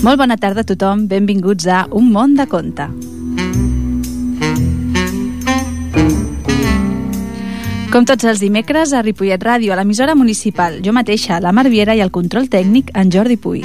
Molt 0.00 0.18
bona 0.20 0.36
tarda 0.36 0.60
a 0.60 0.68
tothom, 0.68 1.06
benvinguts 1.08 1.64
a 1.64 1.86
Un 1.96 2.12
món 2.12 2.36
de 2.36 2.44
conte. 2.44 2.84
Com 7.90 8.04
tots 8.04 8.28
els 8.28 8.44
dimecres, 8.44 8.92
a 8.92 9.00
Ripollet 9.00 9.40
Ràdio, 9.40 9.72
a 9.72 9.80
l'emissora 9.80 10.12
municipal, 10.14 10.82
jo 10.84 10.92
mateixa, 10.92 11.40
la 11.40 11.56
Mar 11.56 11.70
Viera 11.72 11.96
i 11.96 12.04
el 12.04 12.12
control 12.12 12.52
tècnic, 12.52 12.92
en 12.92 13.08
Jordi 13.08 13.40
Puy. 13.40 13.64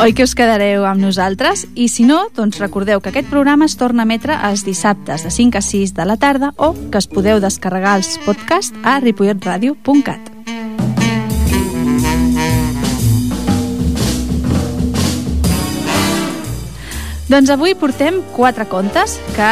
Oi 0.00 0.14
que 0.16 0.24
us 0.24 0.32
quedareu 0.32 0.86
amb 0.88 1.02
nosaltres? 1.04 1.66
I 1.76 1.90
si 1.92 2.06
no, 2.08 2.22
doncs 2.32 2.56
recordeu 2.56 3.02
que 3.04 3.10
aquest 3.10 3.28
programa 3.28 3.66
es 3.68 3.74
torna 3.76 4.00
a 4.00 4.06
emetre 4.08 4.32
els 4.48 4.62
dissabtes 4.64 5.26
de 5.26 5.28
5 5.28 5.58
a 5.58 5.60
6 5.60 5.92
de 5.92 6.06
la 6.08 6.16
tarda 6.16 6.54
o 6.56 6.70
que 6.88 6.96
es 6.96 7.04
podeu 7.04 7.36
descarregar 7.36 7.98
els 8.00 8.14
podcasts 8.24 8.72
a 8.80 8.96
ripolletradio.cat. 9.04 10.30
Doncs 17.28 17.52
avui 17.52 17.76
portem 17.76 18.22
quatre 18.32 18.64
contes 18.72 19.18
que, 19.36 19.50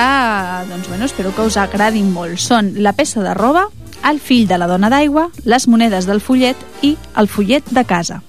doncs, 0.73 0.89
bueno, 0.89 1.05
espero 1.05 1.35
que 1.37 1.45
us 1.45 1.61
agradin 1.61 2.09
molt. 2.09 2.41
Són 2.41 2.73
La 2.81 2.97
peça 2.97 3.21
de 3.21 3.37
roba, 3.37 3.69
El 4.01 4.17
fill 4.17 4.49
de 4.49 4.57
la 4.57 4.67
dona 4.67 4.89
d'aigua, 4.89 5.29
Les 5.45 5.69
monedes 5.69 6.09
del 6.09 6.25
follet 6.25 6.57
i 6.81 6.97
El 7.21 7.29
follet 7.29 7.69
de 7.69 7.85
casa. 7.85 8.23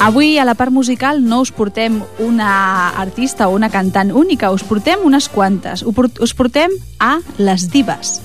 Avui 0.00 0.38
a 0.38 0.44
la 0.44 0.54
part 0.54 0.70
musical 0.70 1.24
no 1.26 1.40
us 1.42 1.50
portem 1.50 1.98
una 2.22 2.50
artista 3.02 3.48
o 3.48 3.56
una 3.56 3.68
cantant 3.68 4.12
única, 4.14 4.52
us 4.54 4.62
portem 4.62 5.02
unes 5.04 5.28
quantes. 5.28 5.82
Us 5.82 6.34
portem 6.38 6.70
a 7.02 7.18
les 7.36 7.66
divas. 7.72 8.20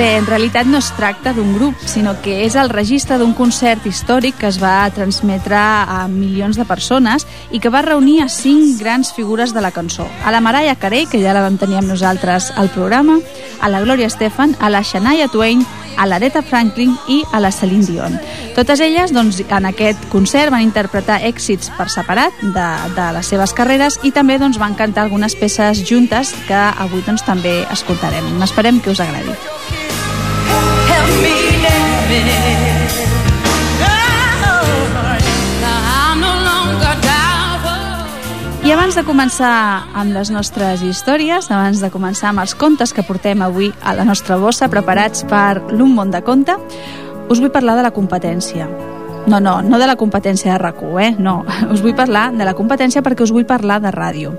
Bé, 0.00 0.16
en 0.16 0.24
realitat 0.24 0.64
no 0.64 0.78
es 0.78 0.86
tracta 0.96 1.34
d'un 1.36 1.50
grup, 1.52 1.76
sinó 1.84 2.14
que 2.24 2.38
és 2.46 2.54
el 2.56 2.70
registre 2.72 3.18
d'un 3.20 3.34
concert 3.36 3.84
històric 3.84 4.38
que 4.40 4.48
es 4.48 4.56
va 4.56 4.88
transmetre 4.96 5.58
a 5.60 6.06
milions 6.08 6.56
de 6.56 6.64
persones 6.64 7.26
i 7.52 7.60
que 7.60 7.68
va 7.68 7.82
reunir 7.84 8.22
a 8.24 8.30
cinc 8.32 8.78
grans 8.80 9.10
figures 9.12 9.52
de 9.52 9.60
la 9.60 9.74
cançó. 9.76 10.06
A 10.24 10.32
la 10.32 10.40
Mariah 10.40 10.78
Carey, 10.80 11.04
que 11.04 11.20
ja 11.20 11.34
la 11.36 11.42
vam 11.44 11.58
tenir 11.60 11.76
amb 11.82 11.92
nosaltres 11.92 12.48
al 12.56 12.72
programa, 12.72 13.18
a 13.60 13.68
la 13.68 13.82
Gloria 13.84 14.08
Estefan, 14.08 14.56
a 14.58 14.70
la 14.72 14.80
Shania 14.80 15.28
Twain, 15.28 15.66
a 15.98 16.08
l'Aretha 16.08 16.40
Franklin 16.40 16.96
i 17.06 17.20
a 17.36 17.42
la 17.44 17.52
Celine 17.52 17.84
Dion. 17.84 18.16
Totes 18.56 18.80
elles, 18.80 19.12
doncs, 19.12 19.42
en 19.44 19.68
aquest 19.68 20.08
concert 20.08 20.48
van 20.48 20.64
interpretar 20.64 21.20
èxits 21.28 21.68
per 21.76 21.90
separat 21.92 22.40
de, 22.40 22.70
de 22.96 23.12
les 23.18 23.34
seves 23.34 23.52
carreres 23.52 24.00
i 24.00 24.16
també 24.16 24.40
doncs, 24.40 24.56
van 24.56 24.80
cantar 24.80 25.04
algunes 25.04 25.36
peces 25.36 25.84
juntes 25.84 26.32
que 26.48 26.56
avui 26.56 27.04
doncs, 27.04 27.28
també 27.28 27.66
escoltarem. 27.68 28.32
Esperem 28.48 28.80
que 28.80 28.96
us 28.96 29.04
agradi. 29.04 29.36
I 38.70 38.72
abans 38.72 38.94
de 38.94 39.02
començar 39.02 39.82
amb 39.98 40.12
les 40.14 40.28
nostres 40.30 40.84
històries, 40.86 41.48
abans 41.50 41.80
de 41.82 41.88
començar 41.90 42.28
amb 42.30 42.42
els 42.44 42.52
contes 42.54 42.92
que 42.94 43.02
portem 43.02 43.42
avui 43.42 43.72
a 43.82 43.96
la 43.98 44.04
nostra 44.06 44.36
bossa, 44.38 44.68
preparats 44.70 45.24
per 45.26 45.62
l'Un 45.72 45.90
món 45.96 46.12
de 46.14 46.20
conte, 46.22 46.54
us 47.26 47.40
vull 47.42 47.50
parlar 47.50 47.74
de 47.80 47.82
la 47.88 47.90
competència. 47.90 48.68
No, 49.26 49.40
no, 49.40 49.58
no 49.62 49.78
de 49.82 49.88
la 49.90 49.96
competència 49.98 50.52
de 50.52 50.60
rac 50.62 50.84
eh? 51.02 51.10
No, 51.18 51.40
us 51.74 51.82
vull 51.82 51.96
parlar 51.98 52.30
de 52.30 52.46
la 52.46 52.54
competència 52.54 53.02
perquè 53.02 53.26
us 53.26 53.34
vull 53.34 53.48
parlar 53.48 53.80
de 53.82 53.90
ràdio. 53.90 54.36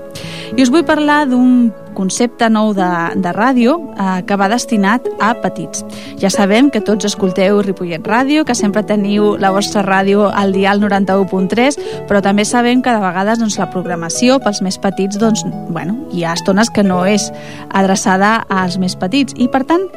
I 0.52 0.60
us 0.60 0.68
vull 0.68 0.84
parlar 0.84 1.22
d'un 1.30 1.70
concepte 1.96 2.48
nou 2.52 2.74
de, 2.76 2.88
de 3.24 3.30
ràdio 3.32 3.78
eh, 3.96 4.20
que 4.28 4.36
va 4.36 4.50
destinat 4.52 5.06
a 5.20 5.30
petits. 5.40 5.80
Ja 6.20 6.28
sabem 6.32 6.68
que 6.72 6.82
tots 6.84 7.08
escolteu 7.08 7.62
Ripollet 7.64 8.04
Ràdio, 8.08 8.44
que 8.44 8.56
sempre 8.56 8.84
teniu 8.84 9.32
la 9.40 9.52
vostra 9.54 9.84
ràdio 9.86 10.28
al 10.28 10.52
dial 10.52 10.82
91.3, 10.82 11.80
però 12.08 12.20
també 12.24 12.44
sabem 12.48 12.84
que 12.84 12.92
de 12.92 13.00
vegades 13.00 13.40
doncs, 13.40 13.56
la 13.60 13.70
programació 13.72 14.36
pels 14.44 14.60
més 14.60 14.76
petits 14.76 15.20
doncs, 15.20 15.46
bueno, 15.72 15.96
hi 16.12 16.26
ha 16.26 16.36
estones 16.36 16.68
que 16.68 16.84
no 16.84 17.04
és 17.08 17.30
adreçada 17.70 18.42
als 18.48 18.76
més 18.76 18.96
petits 18.96 19.32
i 19.40 19.48
per 19.48 19.64
tant 19.64 19.88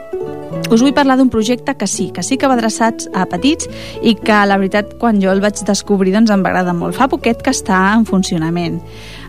us 0.69 0.81
vull 0.81 0.93
parlar 0.95 1.17
d'un 1.19 1.29
projecte 1.29 1.75
que 1.77 1.87
sí, 1.87 2.09
que 2.11 2.23
sí 2.23 2.37
que 2.37 2.47
va 2.49 2.55
adreçat 2.57 3.07
a 3.13 3.25
petits 3.29 3.69
i 4.01 4.15
que 4.17 4.39
la 4.47 4.57
veritat 4.61 4.95
quan 5.01 5.21
jo 5.21 5.33
el 5.33 5.43
vaig 5.43 5.61
descobrir 5.67 6.15
doncs 6.15 6.33
em 6.33 6.45
va 6.45 6.53
agradar 6.53 6.75
molt. 6.77 6.97
Fa 6.97 7.09
poquet 7.11 7.43
que 7.43 7.53
està 7.53 7.81
en 7.93 8.07
funcionament. 8.09 8.81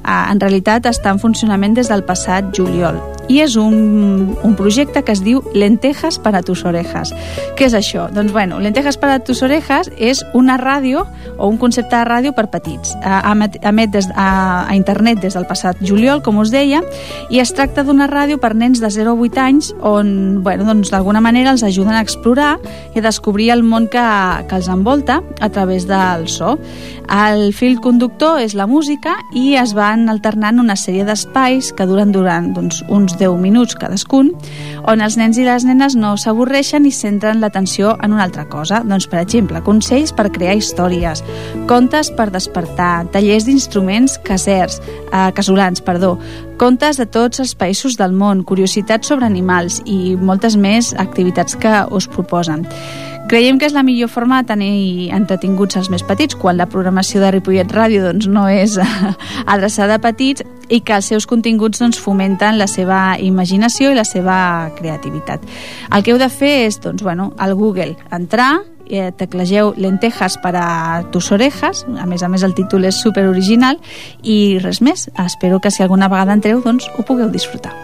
Uh, 0.07 0.31
en 0.31 0.39
realitat 0.39 0.87
està 0.87 1.11
en 1.11 1.19
funcionament 1.19 1.75
des 1.75 1.89
del 1.91 2.05
passat 2.07 2.53
juliol 2.55 3.01
i 3.27 3.41
és 3.43 3.57
un, 3.59 4.37
un 4.47 4.53
projecte 4.55 5.01
que 5.03 5.11
es 5.11 5.23
diu 5.25 5.41
Lentejas 5.55 6.21
para 6.23 6.45
tus 6.47 6.63
orejas. 6.69 7.11
Què 7.59 7.67
és 7.67 7.75
això? 7.75 8.07
Doncs 8.15 8.31
bueno, 8.31 8.61
Lentejas 8.63 9.01
para 9.03 9.19
tus 9.19 9.43
orejas 9.43 9.91
és 9.99 10.23
una 10.35 10.55
ràdio 10.61 11.03
o 11.37 11.49
un 11.51 11.59
concepte 11.59 11.97
de 11.97 12.05
ràdio 12.07 12.35
per 12.37 12.47
petits. 12.53 12.95
Uh, 13.03 13.35
emet 13.67 13.91
des, 13.91 14.07
a, 14.15 14.69
a 14.69 14.77
internet 14.79 15.19
des 15.25 15.35
del 15.35 15.49
passat 15.51 15.81
juliol, 15.83 16.23
com 16.23 16.39
us 16.39 16.55
deia, 16.55 16.85
i 17.31 17.43
es 17.43 17.51
tracta 17.57 17.83
d'una 17.83 18.07
ràdio 18.07 18.39
per 18.39 18.55
nens 18.55 18.79
de 18.83 18.91
0 18.95 19.17
a 19.17 19.27
8 19.27 19.43
anys 19.43 19.73
on, 19.81 20.45
bueno, 20.47 20.69
doncs 20.69 20.95
d'alguna 20.95 21.16
manera 21.21 21.53
els 21.55 21.63
ajuden 21.67 21.95
a 21.95 22.03
explorar 22.05 22.57
i 22.95 23.01
a 23.01 23.05
descobrir 23.05 23.51
el 23.55 23.63
món 23.63 23.89
que, 23.93 24.03
que 24.49 24.57
els 24.59 24.69
envolta 24.73 25.21
a 25.41 25.49
través 25.51 25.87
del 25.87 26.29
so. 26.29 26.57
El 27.13 27.53
fil 27.55 27.79
conductor 27.81 28.41
és 28.43 28.57
la 28.59 28.67
música 28.67 29.15
i 29.37 29.55
es 29.61 29.75
van 29.77 30.09
alternant 30.11 30.59
una 30.59 30.75
sèrie 30.77 31.07
d'espais 31.07 31.73
que 31.77 31.87
duren 31.87 32.11
durant 32.15 32.51
doncs, 32.57 32.83
uns 32.89 33.15
10 33.21 33.39
minuts 33.43 33.77
cadascun, 33.79 34.33
on 34.87 35.05
els 35.05 35.17
nens 35.21 35.39
i 35.39 35.47
les 35.47 35.67
nenes 35.69 35.95
no 35.99 36.17
s'avorreixen 36.19 36.87
i 36.87 36.95
centren 36.95 37.41
l'atenció 37.41 37.95
en 38.03 38.17
una 38.17 38.25
altra 38.27 38.47
cosa. 38.51 38.83
Doncs, 38.87 39.07
per 39.11 39.21
exemple, 39.23 39.63
consells 39.67 40.13
per 40.17 40.31
crear 40.35 40.57
històries, 40.59 41.23
contes 41.71 42.11
per 42.17 42.31
despertar, 42.35 43.07
tallers 43.15 43.47
d'instruments 43.47 44.19
casers, 44.27 44.81
eh, 45.13 45.31
casolans, 45.37 45.81
perdó, 45.81 46.17
contes 46.57 46.97
de 46.97 47.07
tots 47.07 47.41
els 47.43 47.55
països 47.59 47.97
del 48.01 48.15
món, 48.17 48.45
curiositats 48.45 49.09
sobre 49.13 49.27
animals 49.29 49.83
i 49.85 50.17
moltes 50.17 50.57
més 50.57 50.93
activitats 50.99 51.57
que 51.61 51.83
us 51.93 52.09
proposen. 52.09 52.67
Creiem 53.27 53.59
que 53.59 53.67
és 53.67 53.75
la 53.75 53.83
millor 53.83 54.07
forma 54.07 54.39
de 54.39 54.53
tenir 54.53 55.09
entretinguts 55.15 55.77
els 55.81 55.89
més 55.91 56.05
petits, 56.07 56.37
quan 56.39 56.57
la 56.61 56.69
programació 56.71 57.19
de 57.21 57.33
Ripollet 57.35 57.73
Ràdio 57.75 58.05
doncs, 58.05 58.29
no 58.31 58.45
és 58.47 58.77
adreçada 59.55 59.97
a 59.99 60.03
petits 60.03 60.45
i 60.71 60.79
que 60.81 60.95
els 60.95 61.11
seus 61.11 61.27
continguts 61.27 61.83
doncs, 61.83 61.99
fomenten 61.99 62.61
la 62.61 62.69
seva 62.71 63.17
imaginació 63.19 63.91
i 63.91 63.99
la 63.99 64.07
seva 64.07 64.39
creativitat. 64.79 65.43
El 65.91 66.07
que 66.07 66.15
heu 66.15 66.23
de 66.23 66.31
fer 66.31 66.55
és, 66.69 66.79
doncs, 66.85 67.03
bueno, 67.03 67.33
al 67.39 67.57
Google 67.59 67.97
entrar, 68.15 68.61
eh, 68.91 69.13
teclegeu 69.17 69.75
lentejas 69.77 70.39
per 70.43 70.55
a 70.57 71.05
tus 71.13 71.31
orejas, 71.33 71.85
a 71.99 72.07
més 72.07 72.23
a 72.23 72.31
més 72.33 72.47
el 72.47 72.55
títol 72.55 72.87
és 72.89 72.99
super 73.03 73.27
original 73.29 73.81
i 74.23 74.59
res 74.63 74.83
més, 74.83 75.09
espero 75.27 75.61
que 75.61 75.71
si 75.71 75.83
alguna 75.83 76.11
vegada 76.13 76.37
entreu 76.37 76.63
doncs 76.65 76.91
ho 76.97 77.07
pugueu 77.07 77.31
disfrutar. 77.31 77.75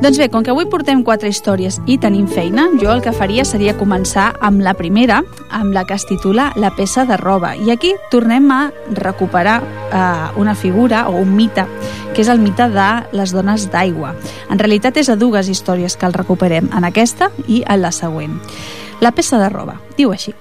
Doncs 0.00 0.16
bé, 0.16 0.30
com 0.32 0.40
que 0.40 0.48
avui 0.48 0.64
portem 0.64 1.02
quatre 1.04 1.28
històries 1.28 1.76
i 1.84 1.98
tenim 2.00 2.24
feina, 2.24 2.70
jo 2.80 2.88
el 2.88 3.02
que 3.04 3.12
faria 3.12 3.42
seria 3.44 3.74
començar 3.76 4.30
amb 4.40 4.62
la 4.64 4.72
primera, 4.72 5.18
amb 5.52 5.74
la 5.76 5.82
que 5.84 5.92
es 5.92 6.06
titula 6.08 6.46
La 6.56 6.70
peça 6.72 7.04
de 7.04 7.18
roba. 7.20 7.50
I 7.52 7.68
aquí 7.74 7.90
tornem 8.08 8.48
a 8.48 8.70
recuperar 8.96 9.58
eh, 9.60 10.40
una 10.40 10.54
figura 10.56 11.02
o 11.10 11.20
un 11.20 11.36
mite, 11.36 11.66
que 12.14 12.24
és 12.24 12.32
el 12.32 12.40
mite 12.40 12.70
de 12.72 12.88
les 13.12 13.36
dones 13.36 13.68
d'aigua. 13.68 14.14
En 14.48 14.56
realitat 14.56 14.96
és 14.96 15.12
a 15.12 15.20
dues 15.20 15.52
històries 15.52 16.00
que 16.00 16.08
el 16.08 16.16
recuperem, 16.16 16.72
en 16.72 16.88
aquesta 16.88 17.28
i 17.46 17.60
en 17.68 17.84
la 17.84 17.92
següent. 17.92 18.40
La 19.04 19.12
peça 19.12 19.36
de 19.36 19.52
roba, 19.52 19.82
diu 20.00 20.16
així. 20.16 20.32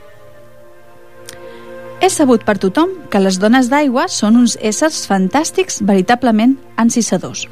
És 1.99 2.15
sabut 2.15 2.47
per 2.47 2.61
tothom 2.63 2.95
que 3.11 3.19
les 3.19 3.43
dones 3.43 3.67
d'aigua 3.67 4.07
són 4.07 4.39
uns 4.39 4.55
éssers 4.63 5.03
fantàstics 5.03 5.83
veritablement 5.83 6.55
encisadors. 6.79 7.49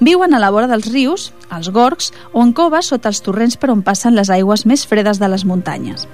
Viuen 0.00 0.34
a 0.34 0.40
la 0.42 0.50
vora 0.50 0.70
dels 0.70 0.90
rius, 0.92 1.30
als 1.50 1.70
gorgs 1.70 2.12
o 2.32 2.42
en 2.42 2.52
coves 2.52 2.90
sota 2.92 3.12
els 3.12 3.22
torrents 3.22 3.56
per 3.56 3.70
on 3.70 3.84
passen 3.86 4.16
les 4.16 4.30
aigües 4.30 4.66
més 4.66 4.86
fredes 4.88 5.20
de 5.22 5.28
les 5.28 5.44
muntanyes. 5.44 6.08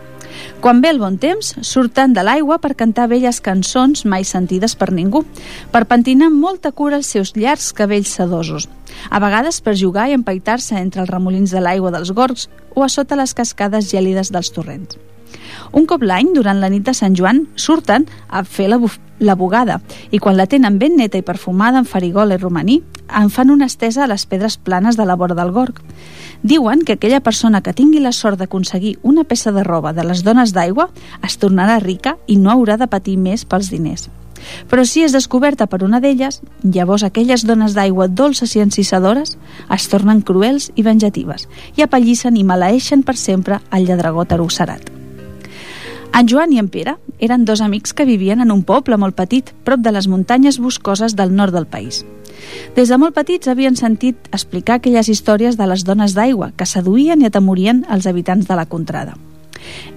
Quan 0.61 0.81
ve 0.83 0.91
el 0.91 0.99
bon 0.99 1.19
temps, 1.19 1.53
surten 1.63 2.15
de 2.15 2.23
l'aigua 2.27 2.59
per 2.63 2.75
cantar 2.79 3.09
velles 3.11 3.41
cançons 3.43 4.05
mai 4.07 4.25
sentides 4.27 4.75
per 4.79 4.91
ningú, 4.95 5.25
per 5.73 5.87
pentinar 5.91 6.29
amb 6.31 6.41
molta 6.43 6.73
cura 6.73 6.99
els 6.99 7.11
seus 7.15 7.35
llargs 7.37 7.73
cabells 7.73 8.15
sedosos, 8.19 8.69
a 9.11 9.21
vegades 9.23 9.61
per 9.63 9.77
jugar 9.79 10.09
i 10.09 10.17
empaitar-se 10.19 10.79
entre 10.79 11.05
els 11.05 11.11
remolins 11.11 11.55
de 11.55 11.63
l'aigua 11.63 11.95
dels 11.95 12.11
gorgs 12.13 12.49
o 12.75 12.83
a 12.83 12.89
sota 12.89 13.19
les 13.19 13.35
cascades 13.35 13.91
gèlides 13.91 14.33
dels 14.35 14.51
torrents. 14.55 14.99
Un 15.73 15.87
cop 15.87 16.03
l'any, 16.03 16.33
durant 16.35 16.61
la 16.61 16.71
nit 16.73 16.85
de 16.87 16.95
Sant 16.95 17.17
Joan, 17.17 17.47
surten 17.57 18.07
a 18.29 18.45
fer 18.45 18.69
la, 18.71 18.79
la 19.19 19.35
bugada 19.35 19.81
i 20.11 20.19
quan 20.19 20.37
la 20.37 20.47
tenen 20.47 20.79
ben 20.79 20.97
neta 20.97 21.19
i 21.19 21.27
perfumada 21.27 21.83
amb 21.83 21.89
farigol 21.89 22.33
i 22.33 22.39
romaní, 22.39 22.81
en 23.09 23.31
fan 23.31 23.51
una 23.51 23.67
estesa 23.67 24.05
a 24.05 24.11
les 24.11 24.27
pedres 24.27 24.57
planes 24.57 24.97
de 24.97 25.07
la 25.09 25.17
vora 25.17 25.35
del 25.35 25.53
Gorg. 25.53 25.81
Diuen 26.43 26.85
que 26.85 26.95
aquella 26.95 27.21
persona 27.21 27.63
que 27.63 27.75
tingui 27.75 28.01
la 28.01 28.13
sort 28.13 28.39
d'aconseguir 28.39 28.99
una 29.03 29.25
peça 29.25 29.53
de 29.53 29.65
roba 29.65 29.93
de 29.93 30.05
les 30.05 30.23
dones 30.25 30.53
d'aigua 30.55 30.91
es 31.27 31.39
tornarà 31.39 31.81
rica 31.83 32.17
i 32.27 32.37
no 32.37 32.53
haurà 32.53 32.77
de 32.79 32.87
patir 32.87 33.17
més 33.19 33.45
pels 33.45 33.73
diners. 33.73 34.09
Però 34.71 34.85
si 34.87 35.03
és 35.03 35.13
descoberta 35.13 35.67
per 35.67 35.83
una 35.85 35.99
d'elles, 36.01 36.41
llavors 36.63 37.03
aquelles 37.03 37.45
dones 37.47 37.75
d'aigua 37.75 38.07
dolces 38.09 38.55
i 38.55 38.63
encisadores 38.63 39.35
es 39.75 39.89
tornen 39.91 40.23
cruels 40.23 40.71
i 40.77 40.87
venjatives 40.87 41.49
i 41.77 41.83
apallissen 41.83 42.39
i 42.39 42.47
maleeixen 42.47 43.03
per 43.03 43.17
sempre 43.17 43.61
el 43.73 43.91
lladregó 43.91 44.25
tarosserat. 44.25 44.98
En 46.13 46.27
Joan 46.27 46.53
i 46.53 46.59
en 46.59 46.69
Pere 46.69 46.97
eren 47.19 47.45
dos 47.45 47.61
amics 47.61 47.93
que 47.95 48.07
vivien 48.09 48.41
en 48.41 48.51
un 48.51 48.63
poble 48.67 48.97
molt 48.99 49.17
petit, 49.19 49.53
prop 49.65 49.81
de 49.85 49.93
les 49.93 50.09
muntanyes 50.09 50.59
boscoses 50.59 51.15
del 51.17 51.35
nord 51.35 51.55
del 51.55 51.67
país. 51.67 52.05
Des 52.77 52.89
de 52.89 52.99
molt 52.99 53.15
petits 53.15 53.49
havien 53.49 53.77
sentit 53.77 54.29
explicar 54.33 54.79
aquelles 54.79 55.09
històries 55.09 55.59
de 55.59 55.67
les 55.67 55.85
dones 55.85 56.15
d'aigua 56.15 56.53
que 56.57 56.67
seduïen 56.67 57.23
i 57.23 57.29
atemorien 57.29 57.85
els 57.91 58.07
habitants 58.07 58.47
de 58.49 58.59
la 58.59 58.67
contrada. 58.67 59.17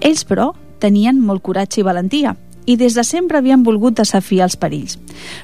Ells, 0.00 0.24
però, 0.26 0.52
tenien 0.82 1.20
molt 1.20 1.42
coratge 1.42 1.80
i 1.80 1.86
valentia 1.86 2.36
i 2.66 2.76
des 2.76 2.94
de 2.94 3.02
sempre 3.02 3.38
havien 3.38 3.64
volgut 3.66 3.96
desafiar 3.98 4.46
els 4.46 4.56
perills. 4.56 4.98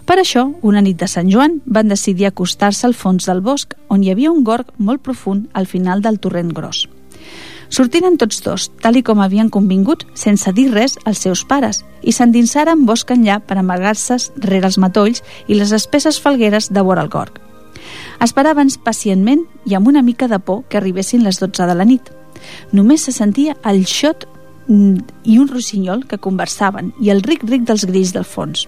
Per 0.07 0.19
això, 0.21 0.45
una 0.63 0.83
nit 0.85 0.99
de 1.01 1.09
Sant 1.11 1.31
Joan, 1.33 1.59
van 1.67 1.91
decidir 1.91 2.29
acostar-se 2.29 2.87
al 2.87 2.95
fons 2.95 3.27
del 3.27 3.43
bosc, 3.43 3.75
on 3.89 4.05
hi 4.05 4.13
havia 4.13 4.31
un 4.31 4.45
gorg 4.47 4.71
molt 4.79 5.03
profund 5.03 5.49
al 5.53 5.67
final 5.67 6.03
del 6.03 6.21
torrent 6.23 6.53
gros. 6.55 6.87
Sortiren 7.69 8.17
tots 8.17 8.41
dos, 8.43 8.71
tal 8.81 8.97
i 8.97 9.03
com 9.05 9.21
havien 9.21 9.51
convingut, 9.53 10.07
sense 10.17 10.53
dir 10.57 10.71
res 10.73 10.97
als 11.05 11.21
seus 11.25 11.45
pares, 11.45 11.83
i 12.01 12.15
s'endinsaren 12.17 12.87
bosc 12.89 13.11
enllà 13.13 13.39
per 13.45 13.59
amagar-se 13.61 14.17
rere 14.41 14.71
els 14.71 14.79
matolls 14.81 15.23
i 15.49 15.59
les 15.59 15.75
espesses 15.77 16.21
falgueres 16.21 16.71
de 16.73 16.85
vora 16.85 17.05
el 17.05 17.13
gorg. 17.13 17.37
Esperaven 18.25 18.73
pacientment 18.85 19.45
i 19.69 19.77
amb 19.77 19.89
una 19.89 20.03
mica 20.03 20.29
de 20.29 20.39
por 20.39 20.65
que 20.69 20.81
arribessin 20.81 21.25
les 21.25 21.39
12 21.41 21.69
de 21.69 21.77
la 21.77 21.85
nit. 21.85 22.09
Només 22.73 23.05
se 23.05 23.13
sentia 23.13 23.57
el 23.65 23.85
xot 23.87 24.27
i 24.69 25.39
un 25.39 25.49
rossinyol 25.49 26.07
que 26.09 26.19
conversaven 26.19 26.93
i 27.01 27.13
el 27.13 27.23
ric-ric 27.23 27.65
dels 27.69 27.87
grills 27.89 28.13
del 28.17 28.27
fons. 28.29 28.67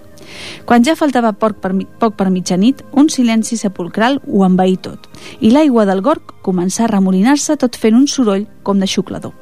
Quan 0.65 0.85
ja 0.85 0.97
faltava 0.97 1.32
poc 1.32 1.59
per, 1.62 1.73
poc 1.99 2.17
per 2.17 2.31
mitjanit, 2.31 2.85
un 2.93 3.09
silenci 3.09 3.56
sepulcral 3.56 4.21
ho 4.27 4.44
envaí 4.47 4.77
tot 4.77 5.09
i 5.41 5.50
l'aigua 5.50 5.87
del 5.88 6.03
gorg 6.05 6.35
començà 6.47 6.87
a 6.87 6.93
remolinar-se 6.93 7.56
tot 7.61 7.77
fent 7.77 7.97
un 7.97 8.06
soroll 8.09 8.47
com 8.62 8.81
de 8.81 8.88
xuclador. 8.88 9.32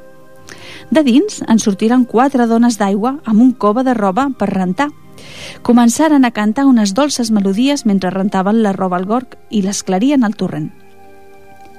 De 0.89 1.03
dins 1.05 1.43
en 1.47 1.59
sortiren 1.61 2.05
quatre 2.05 2.47
dones 2.49 2.79
d'aigua 2.79 3.19
amb 3.23 3.41
un 3.41 3.53
cova 3.53 3.83
de 3.83 3.93
roba 3.93 4.29
per 4.37 4.49
rentar. 4.49 4.89
Començaren 5.61 6.25
a 6.25 6.31
cantar 6.31 6.65
unes 6.65 6.95
dolces 6.97 7.29
melodies 7.31 7.85
mentre 7.85 8.13
rentaven 8.15 8.63
la 8.63 8.73
roba 8.73 8.97
al 8.97 9.05
gorg 9.05 9.35
i 9.49 9.61
l'esclarien 9.61 10.23
al 10.23 10.37
torrent. 10.39 10.71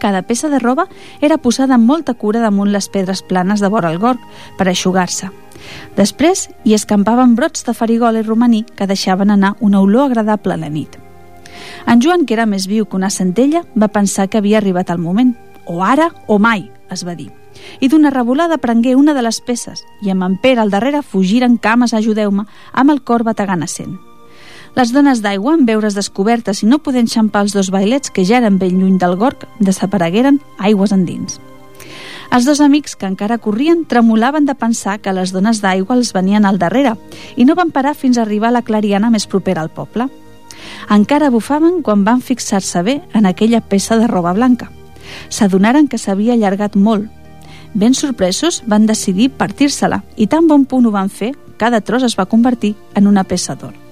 Cada 0.00 0.23
peça 0.25 0.49
de 0.49 0.58
roba 0.58 0.88
era 1.20 1.37
posada 1.38 1.76
amb 1.76 1.85
molta 1.85 2.14
cura 2.14 2.41
damunt 2.41 2.73
les 2.73 2.88
pedres 2.88 3.20
planes 3.20 3.61
de 3.61 3.69
vora 3.69 3.91
el 3.93 4.00
gorg 4.00 4.23
per 4.56 4.67
aixugar-se. 4.67 5.29
Després 5.97 6.49
hi 6.64 6.73
escampaven 6.75 7.37
brots 7.37 7.67
de 7.67 7.75
farigol 7.76 8.17
i 8.17 8.25
romaní 8.25 8.64
que 8.64 8.88
deixaven 8.88 9.31
anar 9.31 9.55
una 9.61 9.85
olor 9.85 10.08
agradable 10.08 10.56
a 10.56 10.61
la 10.62 10.73
nit. 10.73 10.97
En 11.87 12.00
Joan, 12.00 12.25
que 12.25 12.35
era 12.35 12.49
més 12.49 12.67
viu 12.67 12.88
que 12.88 12.97
una 12.97 13.12
centella, 13.12 13.64
va 13.76 13.93
pensar 13.93 14.29
que 14.29 14.41
havia 14.41 14.58
arribat 14.58 14.91
el 14.91 15.05
moment. 15.05 15.37
O 15.67 15.85
ara 15.85 16.11
o 16.26 16.38
mai, 16.38 16.70
es 16.91 17.05
va 17.05 17.14
dir. 17.14 17.29
I 17.81 17.88
d'una 17.93 18.11
revolada 18.11 18.56
prengué 18.58 18.96
una 18.96 19.12
de 19.12 19.23
les 19.23 19.41
peces 19.44 19.85
i 20.00 20.11
amb 20.11 20.25
en 20.25 20.38
Pere 20.41 20.64
al 20.64 20.73
darrere 20.73 21.03
fugiren 21.03 21.58
cames, 21.58 21.93
ajudeu-me, 21.93 22.49
amb 22.73 22.91
el 22.96 23.05
cor 23.05 23.26
bategant 23.26 23.62
a 23.62 23.69
cent. 23.69 23.99
Les 24.76 24.93
dones 24.94 25.20
d'aigua, 25.22 25.56
en 25.58 25.67
veure's 25.67 25.96
descobertes 25.99 26.62
i 26.62 26.69
no 26.70 26.78
podent 26.78 27.11
xampar 27.11 27.43
els 27.44 27.55
dos 27.56 27.72
bailets 27.75 28.12
que 28.14 28.25
ja 28.25 28.38
eren 28.38 28.58
ben 28.58 28.78
lluny 28.78 28.99
del 29.02 29.17
gorg, 29.19 29.49
desaparegueren 29.58 30.38
aigües 30.58 30.94
endins. 30.94 31.40
Els 32.31 32.46
dos 32.46 32.61
amics, 32.62 32.94
que 32.94 33.08
encara 33.11 33.40
corrien, 33.43 33.82
tremolaven 33.84 34.46
de 34.46 34.55
pensar 34.55 35.00
que 35.02 35.12
les 35.12 35.32
dones 35.34 35.58
d'aigua 35.64 35.96
els 35.99 36.12
venien 36.14 36.46
al 36.46 36.61
darrere 36.62 36.94
i 37.34 37.44
no 37.44 37.56
van 37.58 37.75
parar 37.75 37.96
fins 37.99 38.19
a 38.19 38.22
arribar 38.22 38.52
a 38.52 38.58
la 38.61 38.62
clariana 38.62 39.11
més 39.11 39.26
propera 39.26 39.64
al 39.64 39.72
poble. 39.75 40.06
Encara 40.88 41.32
bufaven 41.34 41.82
quan 41.82 42.05
van 42.06 42.22
fixar-se 42.22 42.84
bé 42.87 43.00
en 43.14 43.26
aquella 43.26 43.61
peça 43.61 43.99
de 43.99 44.06
roba 44.06 44.32
blanca. 44.32 44.70
S'adonaren 45.28 45.88
que 45.90 45.99
s'havia 45.99 46.38
allargat 46.38 46.76
molt. 46.76 47.11
Ben 47.75 47.94
sorpresos, 47.94 48.62
van 48.67 48.87
decidir 48.87 49.32
partir-se-la 49.34 50.05
i 50.17 50.31
tan 50.31 50.46
bon 50.46 50.64
punt 50.64 50.87
ho 50.87 50.94
van 50.94 51.11
fer, 51.11 51.34
cada 51.58 51.81
tros 51.81 52.06
es 52.06 52.19
va 52.19 52.31
convertir 52.31 52.76
en 52.94 53.11
una 53.11 53.25
peça 53.25 53.58
d'or. 53.58 53.90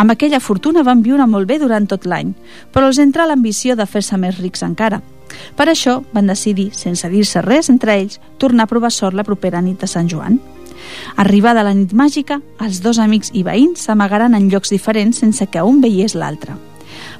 Amb 0.00 0.14
aquella 0.14 0.40
fortuna 0.40 0.80
van 0.80 1.02
viure 1.04 1.26
molt 1.28 1.44
bé 1.44 1.58
durant 1.60 1.84
tot 1.84 2.06
l'any, 2.08 2.30
però 2.72 2.86
els 2.88 2.98
entra 3.02 3.26
l'ambició 3.28 3.74
de 3.76 3.84
fer-se 3.84 4.16
més 4.16 4.38
rics 4.40 4.62
encara. 4.64 5.02
Per 5.58 5.66
això 5.68 5.98
van 6.14 6.30
decidir, 6.30 6.70
sense 6.72 7.08
dir-se 7.12 7.42
res 7.44 7.68
entre 7.68 7.98
ells, 7.98 8.16
tornar 8.40 8.64
a 8.64 8.70
provar 8.70 8.90
sort 8.96 9.18
la 9.18 9.26
propera 9.28 9.60
nit 9.60 9.84
de 9.84 9.88
Sant 9.90 10.08
Joan. 10.08 10.38
Arribada 11.20 11.66
la 11.66 11.74
nit 11.76 11.92
màgica, 11.92 12.38
els 12.64 12.80
dos 12.80 12.96
amics 12.98 13.34
i 13.36 13.42
veïns 13.44 13.84
s'amagaran 13.84 14.38
en 14.38 14.48
llocs 14.48 14.72
diferents 14.72 15.20
sense 15.20 15.46
que 15.52 15.66
un 15.68 15.82
veiés 15.84 16.16
l'altre. 16.16 16.56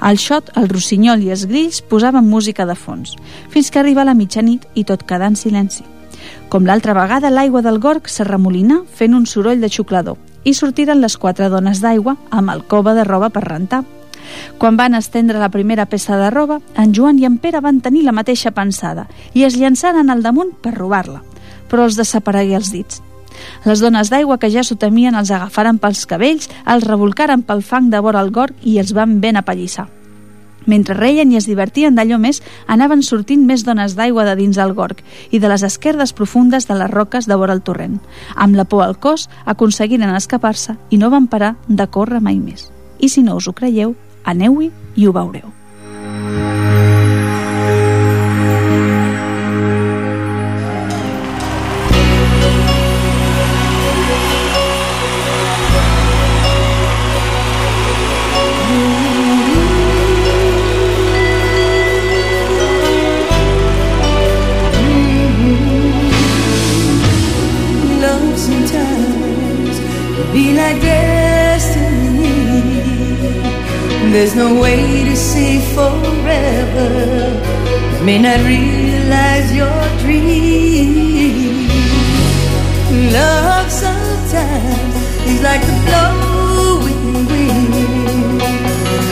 El 0.01 0.17
xot, 0.17 0.49
el 0.57 0.73
rossinyol 0.73 1.21
i 1.21 1.31
els 1.37 1.45
grills 1.53 1.83
posaven 1.85 2.33
música 2.33 2.65
de 2.65 2.79
fons, 2.81 3.13
fins 3.53 3.69
que 3.69 3.85
arriba 3.85 4.09
la 4.09 4.17
mitjanit 4.17 4.65
i 4.73 4.87
tot 4.89 5.05
quedà 5.05 5.29
en 5.29 5.37
silenci. 5.37 5.85
Com 6.49 6.65
l'altra 6.65 6.97
vegada, 6.97 7.29
l'aigua 7.29 7.61
del 7.61 7.79
gorg 7.79 8.09
s'arremolinà 8.09 8.87
fent 8.89 9.13
un 9.21 9.29
soroll 9.29 9.61
de 9.61 9.69
xuclador 9.69 10.17
i 10.45 10.55
sortiren 10.55 11.01
les 11.01 11.17
quatre 11.19 11.49
dones 11.53 11.81
d'aigua 11.83 12.17
amb 12.31 12.51
el 12.51 12.65
cova 12.65 12.95
de 12.95 13.05
roba 13.05 13.31
per 13.31 13.45
rentar. 13.47 13.85
Quan 14.59 14.77
van 14.77 14.95
estendre 14.95 15.41
la 15.41 15.51
primera 15.51 15.87
peça 15.87 16.17
de 16.17 16.31
roba, 16.31 16.61
en 16.77 16.95
Joan 16.95 17.19
i 17.19 17.27
en 17.27 17.39
Pere 17.39 17.61
van 17.61 17.81
tenir 17.81 18.05
la 18.07 18.15
mateixa 18.17 18.53
pensada 18.55 19.09
i 19.35 19.45
es 19.45 19.57
llançaren 19.57 20.11
al 20.11 20.23
damunt 20.23 20.53
per 20.63 20.77
robar-la, 20.77 21.23
però 21.69 21.87
els 21.89 21.99
desaparegué 21.99 22.57
els 22.57 22.73
dits. 22.73 23.03
Les 23.65 23.81
dones 23.81 24.11
d'aigua 24.11 24.39
que 24.39 24.51
ja 24.53 24.65
s'ho 24.67 24.77
temien 24.77 25.17
els 25.17 25.31
agafaren 25.31 25.79
pels 25.79 26.05
cabells, 26.07 26.51
els 26.67 26.85
revolcaren 26.85 27.43
pel 27.43 27.63
fang 27.63 27.91
de 27.91 28.01
vora 28.01 28.21
el 28.21 28.31
gorg 28.31 28.55
i 28.63 28.79
els 28.79 28.93
van 28.93 29.21
ben 29.21 29.41
apallissar. 29.41 29.89
Mentre 30.67 30.95
reien 30.95 31.33
i 31.33 31.39
es 31.41 31.47
divertien 31.49 31.97
d'allò 31.97 32.19
més, 32.21 32.43
anaven 32.67 33.03
sortint 33.03 33.47
més 33.47 33.65
dones 33.65 33.97
d'aigua 33.97 34.27
de 34.29 34.37
dins 34.37 34.59
el 34.59 34.75
gorg 34.75 35.01
i 35.31 35.39
de 35.39 35.49
les 35.49 35.65
esquerdes 35.67 36.13
profundes 36.13 36.69
de 36.69 36.77
les 36.77 36.91
roques 36.91 37.27
de 37.27 37.39
vora 37.39 37.57
el 37.57 37.63
torrent. 37.63 38.01
Amb 38.37 38.57
la 38.57 38.65
por 38.65 38.85
al 38.85 38.99
cos, 38.99 39.29
aconseguiren 39.45 40.15
escapar-se 40.15 40.77
i 40.91 40.99
no 40.99 41.11
van 41.11 41.29
parar 41.29 41.57
de 41.69 41.87
córrer 41.87 42.21
mai 42.21 42.39
més. 42.39 42.71
I 43.01 43.09
si 43.09 43.23
no 43.23 43.37
us 43.41 43.49
ho 43.49 43.57
creieu, 43.57 43.97
aneu-hi 44.25 44.71
i 44.97 45.07
ho 45.07 45.17
veureu. 45.17 45.49
There's 74.13 74.35
no 74.35 74.61
way 74.61 75.05
to 75.05 75.15
say 75.15 75.61
forever. 75.73 76.91
You 77.97 78.05
may 78.05 78.19
not 78.19 78.41
realize 78.45 79.55
your 79.55 79.81
dream. 80.03 81.69
Love 83.13 83.71
sometimes 83.71 84.97
is 85.31 85.41
like 85.43 85.61
the 85.63 85.77
blowing 85.87 87.25
wind. 87.31 88.43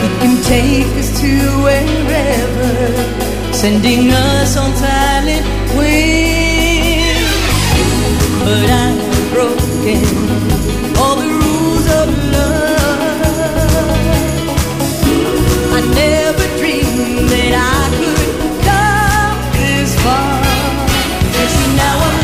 It 0.05 0.13
can 0.21 0.43
take 0.43 0.91
us 0.99 1.11
to 1.21 1.31
wherever, 1.63 3.53
sending 3.53 4.11
us 4.11 4.57
on 4.57 4.75
silent 4.75 5.47
wings. 5.79 7.31
But 8.43 8.69
I'm 8.69 8.99
broken. 9.33 10.58
far. 20.09 20.43
There's 21.33 21.77
now 21.77 22.18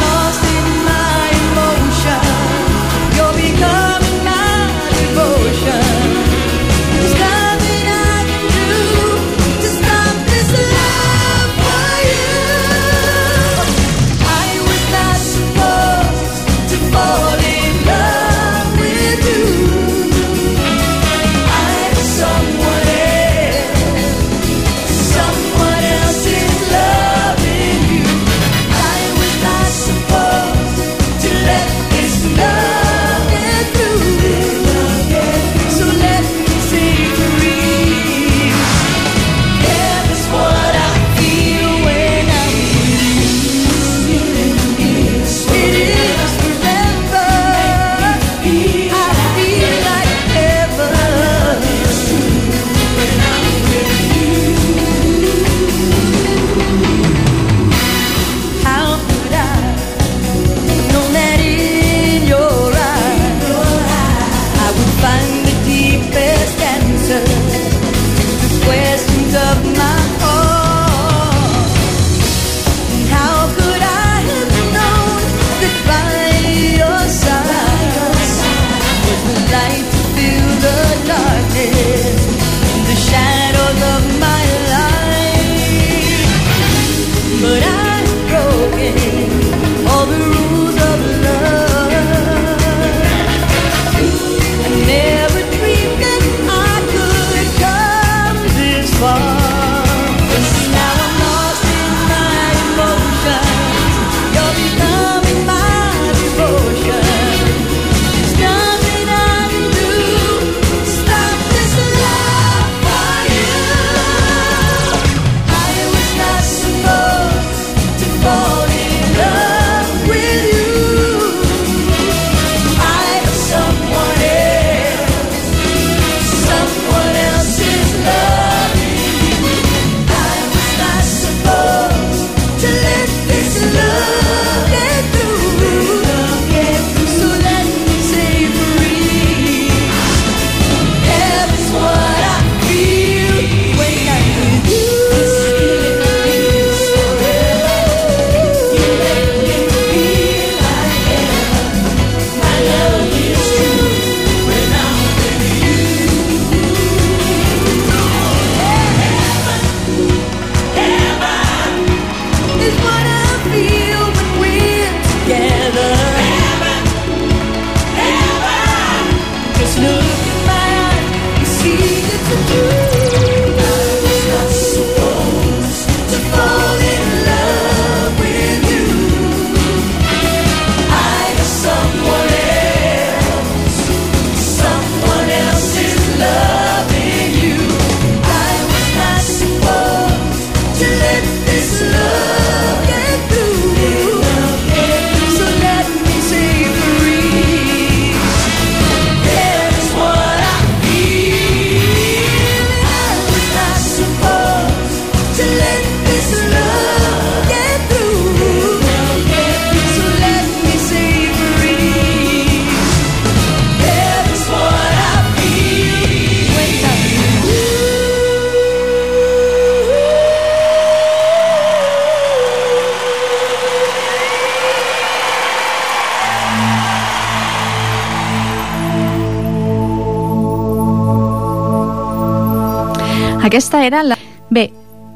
Aquesta 233.44 233.84
era 233.84 234.02
la... 234.02 234.16
Bé, 234.48 234.70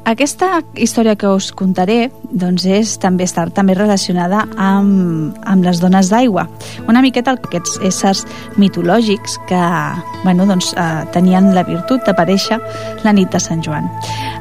aquesta 0.05 0.59
història 0.77 1.15
que 1.17 1.29
us 1.33 1.49
contaré 1.53 2.11
doncs 2.29 2.63
és 2.69 2.91
també 3.01 3.25
està 3.25 3.47
també 3.53 3.73
relacionada 3.77 4.43
amb, 4.53 5.35
amb 5.49 5.65
les 5.65 5.81
dones 5.81 6.11
d'aigua. 6.13 6.45
Una 6.85 7.01
miqueta 7.01 7.33
aquests 7.33 7.79
éssers 7.89 8.23
mitològics 8.61 9.39
que 9.49 9.59
bueno, 10.23 10.45
doncs, 10.45 10.71
eh, 10.77 11.03
tenien 11.13 11.51
la 11.57 11.65
virtut 11.65 12.05
d'aparèixer 12.05 12.61
la 13.03 13.13
nit 13.17 13.33
de 13.33 13.41
Sant 13.41 13.65
Joan. 13.65 13.89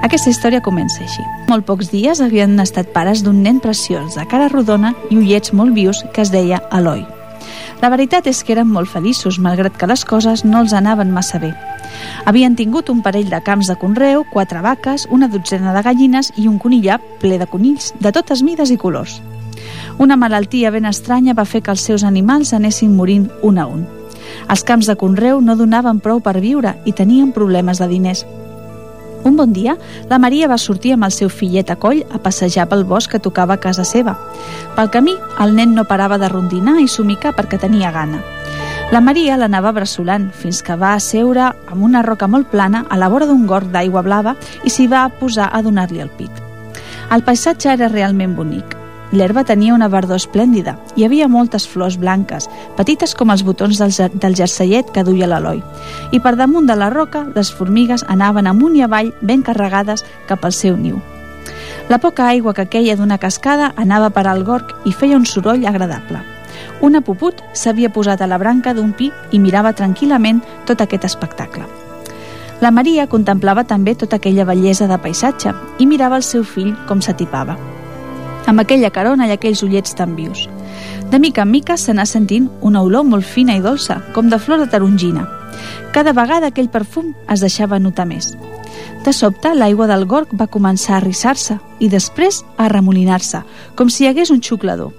Aquesta 0.05 0.31
història 0.31 0.65
comença 0.65 1.01
així. 1.05 1.25
Molt 1.49 1.65
pocs 1.65 1.89
dies 1.93 2.21
havien 2.21 2.61
estat 2.61 2.93
pares 2.93 3.25
d'un 3.25 3.41
nen 3.43 3.61
preciós, 3.61 4.21
de 4.21 4.29
cara 4.29 4.53
rodona 4.53 4.93
i 5.09 5.17
ullets 5.17 5.57
molt 5.57 5.73
vius, 5.73 6.05
que 6.13 6.29
es 6.29 6.35
deia 6.35 6.61
Eloi. 6.73 7.07
La 7.79 7.91
veritat 7.93 8.27
és 8.27 8.41
que 8.43 8.57
eren 8.57 8.67
molt 8.67 8.91
feliços, 8.91 9.39
malgrat 9.39 9.77
que 9.79 9.87
les 9.87 10.03
coses 10.05 10.45
no 10.45 10.65
els 10.65 10.73
anaven 10.75 11.13
massa 11.15 11.39
bé. 11.39 11.53
Havien 12.27 12.57
tingut 12.59 12.91
un 12.91 13.03
parell 13.03 13.31
de 13.31 13.39
camps 13.47 13.71
de 13.71 13.77
conreu, 13.79 14.25
quatre 14.33 14.63
vaques, 14.65 15.07
una 15.15 15.29
dotzena 15.31 15.75
de 15.77 15.83
gallines 15.87 16.33
i 16.37 16.49
un 16.51 16.59
conillar 16.59 16.99
ple 17.23 17.39
de 17.39 17.47
conills, 17.47 17.93
de 18.01 18.13
totes 18.13 18.43
mides 18.43 18.75
i 18.75 18.77
colors. 18.77 19.21
Una 19.99 20.17
malaltia 20.17 20.71
ben 20.75 20.87
estranya 20.91 21.35
va 21.39 21.47
fer 21.47 21.63
que 21.63 21.71
els 21.71 21.87
seus 21.87 22.05
animals 22.05 22.53
anessin 22.53 22.97
morint 22.97 23.29
un 23.43 23.59
a 23.59 23.67
un. 23.67 23.87
Els 24.51 24.63
camps 24.65 24.87
de 24.91 24.97
conreu 24.99 25.41
no 25.41 25.57
donaven 25.57 26.03
prou 26.03 26.21
per 26.21 26.39
viure 26.43 26.75
i 26.85 26.93
tenien 26.93 27.33
problemes 27.33 27.79
de 27.79 27.89
diners. 27.91 28.27
Un 29.25 29.37
bon 29.37 29.53
dia, 29.53 29.77
la 30.09 30.19
Maria 30.19 30.49
va 30.49 30.59
sortir 30.59 30.93
amb 30.95 31.05
el 31.09 31.13
seu 31.13 31.29
fillet 31.29 31.71
a 31.71 31.77
coll 31.77 32.05
a 32.15 32.21
passejar 32.23 32.69
pel 32.71 32.85
bosc 32.87 33.11
que 33.11 33.23
tocava 33.23 33.57
a 33.57 33.63
casa 33.63 33.85
seva. 33.85 34.15
Pel 34.77 34.91
camí, 34.95 35.17
el 35.43 35.55
nen 35.57 35.75
no 35.75 35.89
parava 35.91 36.19
de 36.19 36.31
rondinar 36.31 36.79
i 36.81 36.89
somicar 36.89 37.35
perquè 37.37 37.59
tenia 37.59 37.93
gana. 37.93 38.23
La 38.89 39.03
Maria 39.05 39.37
l'anava 39.37 39.75
bressolant 39.77 40.31
fins 40.33 40.63
que 40.65 40.79
va 40.81 40.95
asseure 40.97 41.51
amb 41.51 41.85
una 41.85 42.01
roca 42.07 42.31
molt 42.31 42.49
plana 42.49 42.87
a 42.89 42.97
la 42.97 43.11
vora 43.13 43.29
d'un 43.29 43.45
gord 43.47 43.69
d'aigua 43.75 44.03
blava 44.07 44.37
i 44.65 44.73
s'hi 44.73 44.89
va 44.89 45.09
posar 45.21 45.51
a 45.53 45.61
donar-li 45.63 46.01
el 46.01 46.09
pit. 46.09 46.45
El 47.13 47.25
paisatge 47.25 47.73
era 47.75 47.93
realment 47.93 48.37
bonic. 48.37 48.78
L'herba 49.13 49.45
tenia 49.49 49.73
una 49.73 49.89
verdor 49.89 50.19
esplèndida. 50.21 50.77
Hi 50.97 51.07
havia 51.07 51.29
moltes 51.33 51.65
flors 51.69 51.97
blanques, 51.97 52.49
petites 52.77 53.15
com 53.17 53.31
els 53.33 53.45
botons 53.45 53.79
del, 53.81 53.95
del 54.13 54.37
jerseillet 54.37 54.91
que 54.93 55.05
duia 55.05 55.29
l'Eloi. 55.31 55.63
I 56.13 56.21
per 56.21 56.35
damunt 56.37 56.69
de 56.69 56.77
la 56.77 56.91
roca, 56.93 57.25
les 57.35 57.51
formigues 57.53 58.05
anaven 58.09 58.47
amunt 58.47 58.77
i 58.77 58.85
avall 58.85 59.15
ben 59.23 59.43
carregades 59.43 60.05
cap 60.29 60.45
al 60.45 60.53
seu 60.53 60.77
niu. 60.77 61.01
La 61.89 61.97
poca 61.99 62.27
aigua 62.29 62.53
que 62.53 62.69
queia 62.69 62.97
d'una 62.97 63.17
cascada 63.17 63.73
anava 63.77 64.11
per 64.13 64.27
al 64.29 64.45
gorg 64.45 64.75
i 64.85 64.93
feia 64.93 65.17
un 65.17 65.25
soroll 65.25 65.65
agradable. 65.65 66.21
Una 66.85 67.01
puput 67.01 67.41
s'havia 67.57 67.89
posat 67.89 68.21
a 68.21 68.29
la 68.29 68.37
branca 68.39 68.75
d'un 68.77 68.93
pi 68.93 69.09
i 69.33 69.41
mirava 69.41 69.73
tranquil·lament 69.73 70.43
tot 70.69 70.85
aquest 70.85 71.09
espectacle. 71.09 71.65
La 72.61 72.75
Maria 72.75 73.07
contemplava 73.07 73.65
també 73.65 73.95
tota 73.95 74.19
aquella 74.19 74.45
bellesa 74.45 74.87
de 74.91 74.99
paisatge 75.01 75.55
i 75.79 75.87
mirava 75.87 76.21
el 76.21 76.27
seu 76.27 76.45
fill 76.45 76.75
com 76.87 77.01
s'atipava. 77.01 77.57
Amb 78.49 78.63
aquella 78.63 78.89
carona 78.89 79.27
i 79.29 79.33
aquells 79.35 79.61
ullets 79.63 79.93
tan 79.93 80.15
vius. 80.17 80.47
De 81.13 81.19
mica 81.21 81.43
en 81.45 81.51
mica 81.53 81.77
s'anà 81.77 82.07
sentint 82.09 82.47
una 82.65 82.81
olor 82.81 83.05
molt 83.05 83.27
fina 83.29 83.57
i 83.59 83.61
dolça, 83.61 83.99
com 84.15 84.31
de 84.33 84.39
flor 84.41 84.63
de 84.63 84.69
tarongina. 84.73 85.27
Cada 85.93 86.15
vegada 86.17 86.49
aquell 86.49 86.71
perfum 86.73 87.13
es 87.29 87.45
deixava 87.45 87.79
notar 87.79 88.07
més. 88.09 88.31
De 89.05 89.13
sobte, 89.13 89.53
l'aigua 89.55 89.87
del 89.91 90.07
gorg 90.09 90.33
va 90.33 90.49
començar 90.49 90.97
a 90.97 91.05
rissar-se 91.05 91.59
i 91.79 91.91
després 91.93 92.41
a 92.57 92.71
remolinar-se, 92.73 93.43
com 93.77 93.93
si 93.93 94.05
hi 94.05 94.09
hagués 94.09 94.33
un 94.33 94.41
xuclador. 94.41 94.95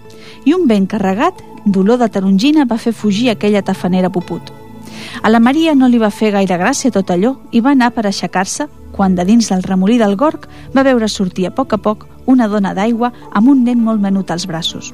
I 0.46 0.53
un 0.53 0.68
vent 0.70 0.86
carregat 0.88 1.41
d'olor 1.65 1.98
de 2.00 2.10
tarongina 2.10 2.65
va 2.70 2.77
fer 2.77 2.94
fugir 2.94 3.29
aquella 3.29 3.65
tafanera 3.65 4.13
puput. 4.13 4.53
A 5.22 5.29
la 5.29 5.39
Maria 5.39 5.74
no 5.75 5.89
li 5.89 5.98
va 5.98 6.13
fer 6.13 6.32
gaire 6.38 6.58
gràcia 6.62 6.94
tot 6.94 7.10
allò 7.10 7.34
i 7.51 7.62
va 7.65 7.74
anar 7.74 7.91
per 7.98 8.06
aixecar-se 8.06 8.70
quan 8.94 9.15
de 9.15 9.25
dins 9.25 9.50
del 9.50 9.63
remolí 9.63 9.98
del 9.98 10.18
gorg 10.20 10.48
va 10.75 10.84
veure 10.84 11.08
sortir 11.08 11.48
a 11.48 11.53
poc 11.56 11.74
a 11.74 11.77
poc 11.79 12.06
una 12.29 12.48
dona 12.48 12.75
d'aigua 12.77 13.12
amb 13.33 13.50
un 13.50 13.63
nen 13.65 13.81
molt 13.83 14.01
menut 14.01 14.31
als 14.31 14.45
braços. 14.48 14.93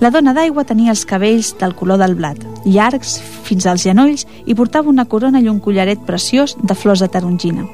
La 0.00 0.10
dona 0.10 0.32
d'aigua 0.34 0.64
tenia 0.64 0.90
els 0.90 1.04
cabells 1.06 1.52
del 1.60 1.76
color 1.78 2.00
del 2.00 2.16
blat, 2.18 2.40
llargs 2.64 3.18
fins 3.46 3.66
als 3.68 3.84
genolls 3.84 4.26
i 4.46 4.56
portava 4.58 4.90
una 4.90 5.04
corona 5.04 5.40
i 5.40 5.48
un 5.52 5.60
collaret 5.60 6.00
preciós 6.08 6.56
de 6.62 6.74
flors 6.74 7.04
de 7.04 7.08
tarongina. 7.12 7.66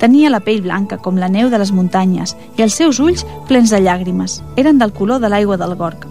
Tenia 0.00 0.30
la 0.30 0.42
pell 0.44 0.62
blanca 0.62 0.98
com 0.98 1.18
la 1.18 1.30
neu 1.32 1.50
de 1.50 1.58
les 1.58 1.72
muntanyes 1.72 2.36
i 2.58 2.66
els 2.66 2.76
seus 2.76 3.00
ulls 3.00 3.24
plens 3.48 3.72
de 3.72 3.80
llàgrimes. 3.80 4.40
Eren 4.60 4.78
del 4.78 4.92
color 4.92 5.22
de 5.22 5.32
l'aigua 5.32 5.56
del 5.56 5.74
gorg. 5.80 6.06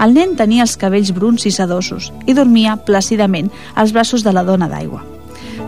El 0.00 0.12
nen 0.12 0.34
tenia 0.36 0.64
els 0.66 0.76
cabells 0.76 1.12
bruns 1.16 1.46
i 1.46 1.52
sedosos 1.54 2.10
i 2.26 2.34
dormia 2.34 2.76
plàcidament 2.76 3.52
als 3.74 3.94
braços 3.96 4.24
de 4.26 4.34
la 4.34 4.44
dona 4.44 4.68
d'aigua. 4.68 5.04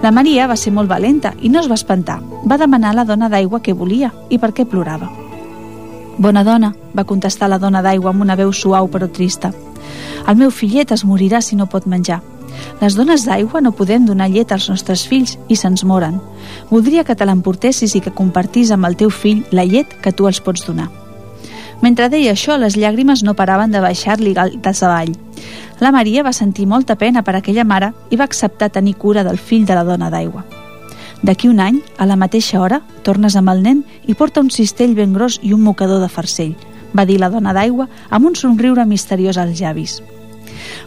La 0.03 0.13
Maria 0.15 0.47
va 0.47 0.57
ser 0.57 0.71
molt 0.75 0.91
valenta 0.91 1.33
i 1.43 1.49
no 1.49 1.63
es 1.63 1.71
va 1.71 1.79
espantar. 1.79 2.21
Va 2.47 2.61
demanar 2.61 2.93
a 2.93 3.01
la 3.01 3.09
dona 3.09 3.31
d'aigua 3.33 3.63
què 3.65 3.75
volia 3.75 4.13
i 4.31 4.39
per 4.39 4.53
què 4.55 4.69
plorava. 4.69 5.28
Bona 6.19 6.43
dona, 6.43 6.73
va 6.99 7.07
contestar 7.07 7.47
la 7.47 7.61
dona 7.63 7.79
d'aigua 7.79 8.11
amb 8.11 8.25
una 8.25 8.35
veu 8.35 8.51
suau 8.53 8.89
però 8.91 9.07
trista. 9.07 9.53
El 10.27 10.37
meu 10.41 10.51
fillet 10.51 10.91
es 10.91 11.05
morirà 11.07 11.39
si 11.41 11.55
no 11.55 11.69
pot 11.71 11.87
menjar. 11.87 12.19
Les 12.81 12.97
dones 12.99 13.23
d'aigua 13.23 13.63
no 13.63 13.71
podem 13.71 14.05
donar 14.07 14.27
llet 14.33 14.51
als 14.51 14.67
nostres 14.69 15.07
fills 15.07 15.37
i 15.47 15.55
se'ns 15.55 15.85
moren. 15.87 16.19
Voldria 16.73 17.05
que 17.07 17.15
te 17.15 17.27
l'emportessis 17.27 17.95
i 17.95 18.03
que 18.03 18.15
compartís 18.19 18.75
amb 18.75 18.91
el 18.91 18.99
teu 18.99 19.15
fill 19.15 19.45
la 19.55 19.65
llet 19.65 19.95
que 20.03 20.13
tu 20.13 20.27
els 20.27 20.43
pots 20.43 20.67
donar. 20.67 20.91
Mentre 21.87 22.11
deia 22.11 22.35
això, 22.35 22.59
les 22.59 22.75
llàgrimes 22.75 23.23
no 23.23 23.39
paraven 23.39 23.71
de 23.71 23.81
baixar-li 23.81 24.35
des 24.35 24.83
avall. 24.83 25.15
La 25.79 25.95
Maria 25.95 26.27
va 26.27 26.35
sentir 26.35 26.67
molta 26.67 26.99
pena 26.99 27.23
per 27.23 27.39
aquella 27.39 27.63
mare 27.63 27.93
i 28.11 28.19
va 28.19 28.27
acceptar 28.27 28.75
tenir 28.75 28.99
cura 28.99 29.23
del 29.23 29.39
fill 29.39 29.67
de 29.67 29.79
la 29.79 29.87
dona 29.87 30.11
d'aigua. 30.11 30.58
D'aquí 31.23 31.49
un 31.49 31.61
any, 31.61 31.81
a 31.99 32.07
la 32.07 32.17
mateixa 32.17 32.61
hora, 32.61 32.81
tornes 33.03 33.35
amb 33.37 33.51
el 33.51 33.63
nen 33.63 33.83
i 34.07 34.15
porta 34.15 34.41
un 34.41 34.51
cistell 34.55 34.95
ben 34.95 35.13
gros 35.13 35.41
i 35.43 35.53
un 35.53 35.63
mocador 35.67 36.01
de 36.01 36.09
farcell, 36.09 36.55
va 36.95 37.05
dir 37.05 37.19
la 37.19 37.31
dona 37.31 37.53
d'aigua 37.53 37.89
amb 38.11 38.31
un 38.31 38.37
somriure 38.37 38.87
misteriós 38.87 39.37
als 39.37 39.59
llavis. 39.59 39.99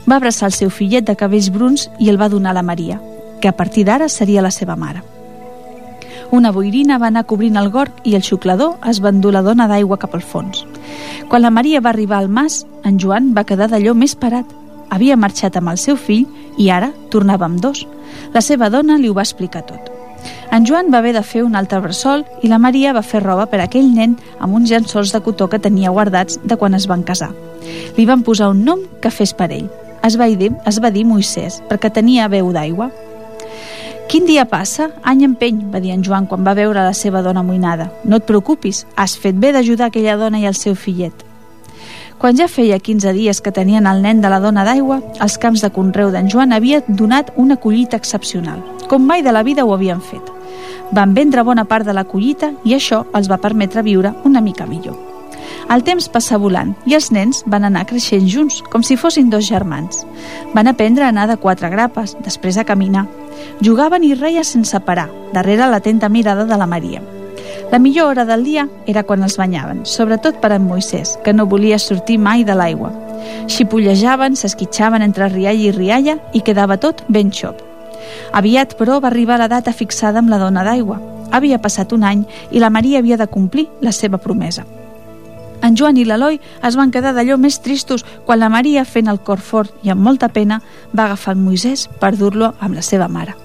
Va 0.07 0.15
abraçar 0.15 0.47
el 0.47 0.55
seu 0.55 0.69
fillet 0.69 1.05
de 1.05 1.15
cabells 1.15 1.51
bruns 1.51 1.89
i 2.00 2.09
el 2.09 2.19
va 2.21 2.29
donar 2.29 2.51
a 2.51 2.59
la 2.59 2.63
Maria, 2.63 3.01
que 3.41 3.50
a 3.50 3.57
partir 3.57 3.85
d'ara 3.85 4.09
seria 4.09 4.41
la 4.41 4.51
seva 4.51 4.75
mare. 4.75 5.03
Una 6.31 6.51
boirina 6.55 6.97
va 6.97 7.09
anar 7.11 7.25
cobrint 7.27 7.59
el 7.59 7.69
gorg 7.69 8.05
i 8.07 8.15
el 8.15 8.23
xuclador 8.23 8.77
es 8.88 9.01
va 9.03 9.11
endur 9.11 9.33
la 9.35 9.43
dona 9.43 9.67
d'aigua 9.67 10.00
cap 10.00 10.15
al 10.15 10.23
fons. 10.23 10.63
Quan 11.27 11.43
la 11.43 11.51
Maria 11.51 11.81
va 11.83 11.91
arribar 11.91 12.21
al 12.21 12.29
mas, 12.29 12.65
en 12.88 13.00
Joan 13.00 13.33
va 13.35 13.43
quedar 13.43 13.67
d'allò 13.67 13.93
més 13.93 14.15
parat. 14.15 14.47
Havia 14.89 15.19
marxat 15.19 15.59
amb 15.59 15.75
el 15.75 15.77
seu 15.77 16.00
fill 16.00 16.25
i 16.57 16.69
ara 16.71 16.93
tornava 17.11 17.51
amb 17.51 17.59
dos. 17.59 17.85
La 18.33 18.41
seva 18.41 18.71
dona 18.71 18.97
li 18.97 19.11
ho 19.11 19.17
va 19.17 19.27
explicar 19.27 19.65
tot. 19.67 19.90
En 20.51 20.66
Joan 20.68 20.92
va 20.92 21.00
haver 21.00 21.13
de 21.16 21.24
fer 21.24 21.44
un 21.46 21.55
altre 21.55 21.79
bressol 21.79 22.25
i 22.44 22.50
la 22.51 22.60
Maria 22.60 22.92
va 22.94 23.05
fer 23.05 23.22
roba 23.24 23.46
per 23.48 23.62
a 23.62 23.68
aquell 23.70 23.94
nen 23.96 24.18
amb 24.40 24.57
uns 24.57 24.72
llençols 24.72 25.14
de 25.16 25.22
cotó 25.24 25.48
que 25.48 25.62
tenia 25.64 25.94
guardats 25.96 26.40
de 26.44 26.57
quan 26.57 26.75
es 26.75 26.88
van 26.92 27.05
casar. 27.07 27.31
Li 27.98 28.05
van 28.05 28.25
posar 28.27 28.50
un 28.51 28.66
nom 28.66 28.84
que 29.01 29.14
fes 29.14 29.34
per 29.34 29.51
ell. 29.51 29.70
Es 30.03 30.18
va 30.18 30.27
dir, 30.27 30.51
es 30.66 30.81
va 30.81 30.92
dir 30.92 31.05
Moisès, 31.05 31.62
perquè 31.70 31.94
tenia 31.94 32.27
veu 32.27 32.51
d'aigua. 32.51 32.90
Quin 34.12 34.25
dia 34.27 34.44
passa? 34.44 34.90
Any 35.07 35.24
empeny, 35.24 35.62
va 35.72 35.79
dir 35.79 35.94
en 35.96 36.03
Joan 36.03 36.27
quan 36.27 36.44
va 36.44 36.57
veure 36.57 36.84
la 36.84 36.94
seva 36.98 37.22
dona 37.24 37.46
amoïnada. 37.46 37.92
No 38.03 38.20
et 38.20 38.27
preocupis, 38.27 38.86
has 39.00 39.16
fet 39.16 39.40
bé 39.40 39.53
d'ajudar 39.55 39.88
aquella 39.88 40.18
dona 40.20 40.42
i 40.42 40.50
el 40.50 40.57
seu 40.60 40.75
fillet. 40.75 41.30
Quan 42.22 42.38
ja 42.38 42.46
feia 42.46 42.77
15 42.77 43.16
dies 43.18 43.40
que 43.42 43.50
tenien 43.50 43.88
el 43.90 44.03
nen 44.03 44.20
de 44.22 44.29
la 44.29 44.38
dona 44.40 44.62
d'aigua, 44.62 45.00
els 45.25 45.40
camps 45.42 45.64
de 45.66 45.72
conreu 45.74 46.12
d'en 46.14 46.27
Joan 46.29 46.51
havia 46.53 46.84
donat 46.86 47.31
una 47.34 47.55
collita 47.57 47.98
excepcional, 47.98 48.60
com 48.92 49.07
mai 49.10 49.24
de 49.25 49.31
la 49.34 49.42
vida 49.42 49.64
ho 49.66 49.72
havien 49.74 50.03
fet. 50.05 50.27
Van 50.94 51.16
vendre 51.16 51.42
bona 51.42 51.64
part 51.66 51.88
de 51.88 51.96
la 51.98 52.03
collita 52.05 52.51
i 52.64 52.75
això 52.77 53.00
els 53.18 53.25
va 53.31 53.40
permetre 53.42 53.81
viure 53.81 54.12
una 54.24 54.44
mica 54.46 54.68
millor. 54.70 55.00
El 55.74 55.81
temps 55.81 56.12
passa 56.14 56.38
volant 56.38 56.75
i 56.86 56.94
els 56.94 57.10
nens 57.10 57.42
van 57.48 57.66
anar 57.66 57.88
creixent 57.90 58.29
junts, 58.29 58.60
com 58.70 58.86
si 58.86 59.00
fossin 59.01 59.31
dos 59.34 59.48
germans. 59.50 60.03
Van 60.53 60.70
aprendre 60.70 61.07
a 61.07 61.10
anar 61.10 61.25
de 61.25 61.40
quatre 61.42 61.72
grapes, 61.74 62.14
després 62.22 62.60
a 62.62 62.68
caminar. 62.70 63.07
Jugaven 63.66 64.05
i 64.05 64.14
reia 64.14 64.46
sense 64.46 64.77
parar, 64.86 65.07
darrere 65.34 65.72
l'atenta 65.74 66.10
mirada 66.10 66.46
de 66.46 66.62
la 66.62 66.70
Maria. 66.70 67.01
La 67.72 67.79
millor 67.79 68.07
hora 68.07 68.25
del 68.25 68.44
dia 68.44 68.66
era 68.86 69.05
quan 69.07 69.24
els 69.24 69.38
banyaven, 69.40 69.86
sobretot 69.88 70.42
per 70.44 70.51
en 70.51 70.66
Moisès, 70.68 71.14
que 71.24 71.31
no 71.31 71.46
volia 71.48 71.77
sortir 71.79 72.18
mai 72.20 72.44
de 72.44 72.51
l'aigua. 72.51 72.90
Xipollejaven, 73.48 74.36
s'esquitxaven 74.36 75.05
entre 75.05 75.29
rialla 75.31 75.70
i 75.70 75.72
rialla 75.72 76.18
i 76.36 76.42
quedava 76.44 76.75
tot 76.84 77.05
ben 77.07 77.31
xop. 77.31 77.62
Aviat, 78.36 78.75
però, 78.75 79.00
va 79.00 79.07
arribar 79.07 79.38
la 79.40 79.48
data 79.48 79.72
fixada 79.72 80.20
amb 80.20 80.27
la 80.27 80.40
dona 80.42 80.66
d'aigua. 80.68 81.00
Havia 81.31 81.62
passat 81.64 81.96
un 81.96 82.03
any 82.03 82.25
i 82.51 82.60
la 82.60 82.70
Maria 82.70 83.00
havia 83.00 83.16
de 83.16 83.29
complir 83.31 83.70
la 83.79 83.94
seva 83.96 84.20
promesa. 84.20 84.66
En 85.64 85.77
Joan 85.77 85.96
i 85.96 86.03
l'Eloi 86.03 86.42
es 86.68 86.75
van 86.75 86.92
quedar 86.92 87.14
d'allò 87.16 87.38
més 87.40 87.62
tristos 87.64 88.03
quan 88.25 88.42
la 88.42 88.50
Maria, 88.50 88.84
fent 88.84 89.07
el 89.07 89.22
cor 89.24 89.40
fort 89.40 89.72
i 89.88 89.94
amb 89.94 90.03
molta 90.03 90.27
pena, 90.27 90.60
va 90.92 91.05
agafar 91.05 91.38
en 91.38 91.46
Moisès 91.46 91.88
per 92.01 92.18
dur-lo 92.18 92.51
amb 92.60 92.75
la 92.75 92.84
seva 92.84 93.07
mare. 93.07 93.38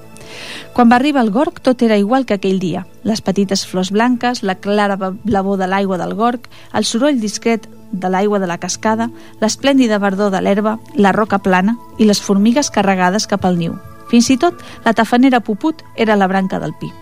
Quan 0.75 0.91
va 0.91 0.97
arribar 0.97 1.23
al 1.23 1.31
Gorg 1.31 1.61
tot 1.61 1.83
era 1.83 1.97
igual 1.97 2.27
que 2.27 2.35
aquell 2.35 2.59
dia. 2.61 2.87
Les 3.03 3.23
petites 3.23 3.67
flors 3.67 3.91
blanques, 3.91 4.43
la 4.43 4.57
clara 4.57 4.97
blavor 4.97 5.59
de 5.59 5.67
l'aigua 5.67 5.99
del 5.99 6.15
Gorg, 6.15 6.49
el 6.73 6.85
soroll 6.85 7.21
discret 7.21 7.69
de 7.93 8.11
l'aigua 8.11 8.39
de 8.39 8.47
la 8.47 8.59
cascada, 8.59 9.11
l'esplèndida 9.41 9.99
verdor 9.99 10.31
de 10.31 10.43
l'herba, 10.43 10.79
la 10.95 11.13
roca 11.13 11.39
plana 11.39 11.79
i 11.99 12.05
les 12.05 12.21
formigues 12.21 12.71
carregades 12.71 13.27
cap 13.27 13.45
al 13.45 13.59
niu. 13.59 13.79
Fins 14.11 14.31
i 14.31 14.37
tot 14.39 14.61
la 14.85 14.95
tafanera 14.95 15.41
puput 15.41 15.83
era 15.97 16.17
la 16.17 16.29
branca 16.29 16.61
del 16.61 16.75
pi. 16.79 16.93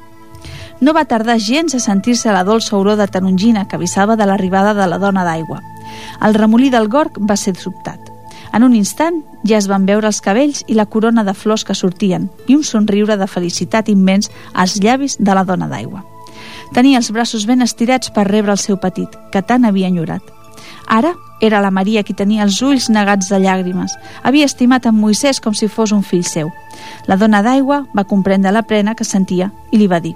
no 0.81 0.93
va 0.93 1.07
tardar 1.09 1.39
gens 1.41 1.75
a 1.75 1.81
sentir-se 1.81 2.33
la 2.33 2.45
dolça 2.45 2.77
olor 2.77 2.99
de 2.99 3.07
tarongina 3.09 3.67
que 3.69 3.77
avisava 3.77 4.17
de 4.17 4.27
l'arribada 4.27 4.75
de 4.75 4.87
la 4.91 4.99
dona 4.99 5.25
d'aigua. 5.25 5.63
El 6.21 6.35
remolí 6.35 6.69
del 6.71 6.89
gorg 6.93 7.17
va 7.31 7.37
ser 7.41 7.55
sobtat. 7.57 8.04
En 8.55 8.63
un 8.63 8.75
instant 8.79 9.21
ja 9.43 9.59
es 9.59 9.67
van 9.71 9.87
veure 9.87 10.07
els 10.07 10.21
cabells 10.23 10.63
i 10.71 10.77
la 10.79 10.87
corona 10.87 11.25
de 11.27 11.35
flors 11.35 11.65
que 11.67 11.75
sortien 11.75 12.29
i 12.47 12.55
un 12.55 12.63
somriure 12.63 13.17
de 13.19 13.27
felicitat 13.27 13.91
immens 13.91 14.31
als 14.53 14.79
llavis 14.81 15.19
de 15.19 15.35
la 15.35 15.45
dona 15.45 15.69
d'aigua. 15.69 16.05
Tenia 16.75 16.99
els 17.03 17.11
braços 17.11 17.47
ben 17.47 17.63
estirats 17.63 18.11
per 18.15 18.29
rebre 18.29 18.55
el 18.55 18.63
seu 18.63 18.79
petit, 18.79 19.11
que 19.33 19.43
tant 19.43 19.65
havia 19.65 19.91
enyorat. 19.91 20.23
Ara 20.87 21.15
era 21.41 21.61
la 21.61 21.73
Maria 21.75 22.03
qui 22.03 22.15
tenia 22.15 22.45
els 22.45 22.61
ulls 22.63 22.89
negats 22.91 23.29
de 23.29 23.41
llàgrimes. 23.43 23.97
Havia 24.23 24.47
estimat 24.47 24.87
en 24.87 24.95
Moisès 24.97 25.41
com 25.43 25.55
si 25.55 25.69
fos 25.69 25.93
un 25.93 26.03
fill 26.03 26.25
seu. 26.25 26.53
La 27.07 27.19
dona 27.19 27.43
d'aigua 27.43 27.85
va 27.97 28.07
comprendre 28.07 28.53
la 28.55 28.63
plena 28.63 28.95
que 28.95 29.05
sentia 29.05 29.51
i 29.73 29.83
li 29.83 29.91
va 29.91 30.01
dir 30.01 30.15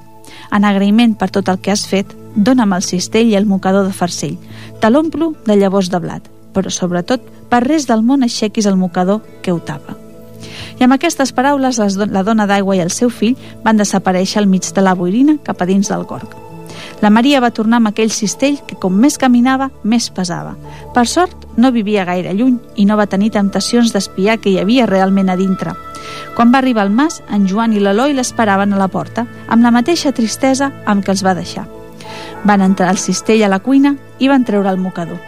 en 0.50 0.64
agraïment 0.64 1.14
per 1.18 1.30
tot 1.32 1.48
el 1.48 1.60
que 1.60 1.72
has 1.72 1.86
fet, 1.88 2.14
dona'm 2.34 2.74
el 2.76 2.84
cistell 2.86 3.30
i 3.30 3.36
el 3.38 3.46
mocador 3.46 3.86
de 3.86 3.96
farcell. 3.96 4.36
Te 4.80 4.90
l'omplo 4.90 5.32
de 5.46 5.56
llavors 5.56 5.90
de 5.92 6.00
blat, 6.02 6.28
però 6.54 6.72
sobretot 6.72 7.24
per 7.48 7.64
res 7.64 7.86
del 7.88 8.02
món 8.02 8.22
aixequis 8.22 8.66
el 8.66 8.76
mocador 8.76 9.22
que 9.42 9.52
ho 9.52 9.60
tapa. 9.60 9.96
I 10.78 10.84
amb 10.86 10.94
aquestes 10.94 11.32
paraules 11.34 11.80
la 11.98 12.22
dona 12.22 12.46
d'aigua 12.46 12.76
i 12.76 12.82
el 12.84 12.92
seu 12.94 13.10
fill 13.10 13.38
van 13.64 13.80
desaparèixer 13.80 14.42
al 14.42 14.46
mig 14.46 14.68
de 14.74 14.84
la 14.84 14.94
boirina 14.94 15.38
cap 15.42 15.62
a 15.62 15.66
dins 15.66 15.90
del 15.90 16.06
gorg. 16.06 16.36
La 17.00 17.10
Maria 17.10 17.40
va 17.40 17.52
tornar 17.54 17.78
amb 17.78 17.90
aquell 17.90 18.10
cistell 18.10 18.58
que 18.66 18.76
com 18.78 18.94
més 18.94 19.18
caminava, 19.18 19.68
més 19.82 20.08
pesava. 20.10 20.56
Per 20.94 21.04
sort, 21.06 21.46
no 21.56 21.70
vivia 21.74 22.04
gaire 22.04 22.34
lluny 22.34 22.56
i 22.76 22.86
no 22.86 22.96
va 22.98 23.06
tenir 23.06 23.30
temptacions 23.34 23.92
d'espiar 23.94 24.38
que 24.42 24.50
hi 24.50 24.58
havia 24.58 24.86
realment 24.86 25.30
a 25.30 25.36
dintre. 25.38 25.74
Quan 26.34 26.52
va 26.54 26.58
arribar 26.58 26.82
al 26.82 26.90
mas, 26.94 27.22
en 27.30 27.46
Joan 27.46 27.74
i 27.74 27.82
l'Eloi 27.82 28.14
l'esperaven 28.14 28.74
a 28.74 28.82
la 28.82 28.90
porta, 28.90 29.26
amb 29.48 29.62
la 29.62 29.74
mateixa 29.74 30.12
tristesa 30.12 30.72
amb 30.86 31.04
què 31.04 31.14
els 31.14 31.24
va 31.26 31.36
deixar. 31.38 31.66
Van 32.44 32.62
entrar 32.62 32.90
al 32.90 33.02
cistell 33.02 33.44
a 33.44 33.50
la 33.50 33.62
cuina 33.62 33.96
i 34.18 34.30
van 34.30 34.46
treure 34.46 34.70
el 34.70 34.78
mocador. 34.78 35.18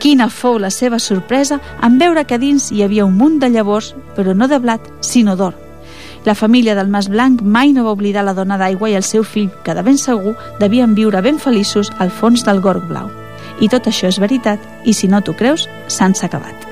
Quina 0.00 0.30
fou 0.30 0.58
la 0.58 0.70
seva 0.70 0.98
sorpresa 0.98 1.60
en 1.82 1.98
veure 1.98 2.24
que 2.24 2.38
dins 2.38 2.70
hi 2.72 2.82
havia 2.82 3.04
un 3.04 3.16
munt 3.18 3.38
de 3.40 3.50
llavors, 3.50 3.94
però 4.16 4.34
no 4.34 4.48
de 4.48 4.58
blat, 4.58 4.80
sinó 5.00 5.36
d'or. 5.36 5.54
La 6.24 6.34
família 6.34 6.74
del 6.74 6.88
Mas 6.88 7.08
Blanc 7.08 7.40
mai 7.42 7.72
no 7.72 7.84
va 7.84 7.92
oblidar 7.96 8.24
la 8.24 8.34
dona 8.36 8.58
d'aigua 8.60 8.90
i 8.90 8.96
el 8.96 9.04
seu 9.04 9.24
fill, 9.24 9.50
que 9.64 9.74
de 9.74 9.82
ben 9.82 9.96
segur 9.98 10.34
devien 10.60 10.94
viure 10.94 11.22
ben 11.24 11.38
feliços 11.38 11.92
al 11.98 12.10
fons 12.10 12.44
del 12.44 12.60
gorg 12.60 12.84
blau. 12.88 13.08
I 13.60 13.68
tot 13.68 13.88
això 13.88 14.08
és 14.08 14.20
veritat, 14.20 14.60
i 14.84 14.92
si 14.92 15.08
no 15.08 15.20
t'ho 15.20 15.36
creus, 15.36 15.68
s'han 15.88 16.14
acabat. 16.20 16.68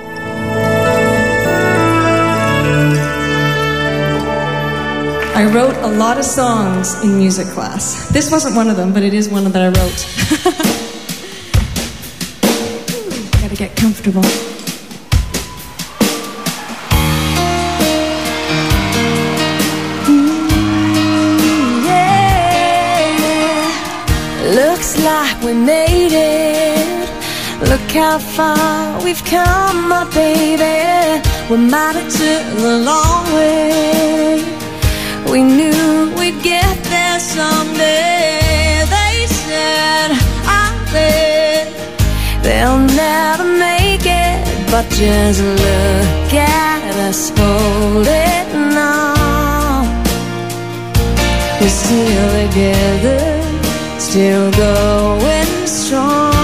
I 5.38 5.44
wrote 5.44 5.76
a 5.84 5.87
lot 5.87 6.18
of 6.18 6.24
songs 6.24 7.00
in 7.04 7.16
music 7.16 7.46
class. 7.54 8.08
This 8.12 8.30
wasn't 8.30 8.56
one 8.56 8.68
of 8.68 8.76
them, 8.76 8.92
but 8.92 9.04
it 9.04 9.14
is 9.14 9.28
one 9.28 9.44
that 9.44 9.62
I 9.62 9.68
wrote. 9.68 10.84
Get 13.59 13.75
comfortable. 13.75 14.23
Mm, 20.07 21.35
Looks 24.55 24.97
like 25.05 25.42
we 25.42 25.53
made 25.55 26.12
it. 26.12 27.09
Look 27.68 27.90
how 27.90 28.18
far 28.18 29.03
we've 29.05 29.25
come, 29.25 29.88
my 29.88 30.05
baby. 30.14 31.21
We 31.51 31.57
might 31.57 31.94
have 32.01 32.11
took 32.21 32.44
the 32.62 32.75
long 32.90 33.25
way. 33.35 34.42
We 35.33 35.42
knew 35.42 36.12
we'd 36.18 36.40
get 36.42 36.77
there 36.85 37.18
someday. 37.21 38.38
They'll 42.48 42.80
never 43.04 43.44
make 43.44 44.06
it. 44.06 44.37
But 44.72 44.87
just 44.90 45.40
look 45.62 46.32
at 46.32 46.82
us 47.08 47.30
holding 47.37 48.76
on. 48.76 49.84
We're 51.61 51.76
still 51.84 52.28
together, 52.40 53.20
still 53.98 54.50
going 54.52 55.66
strong. 55.66 56.38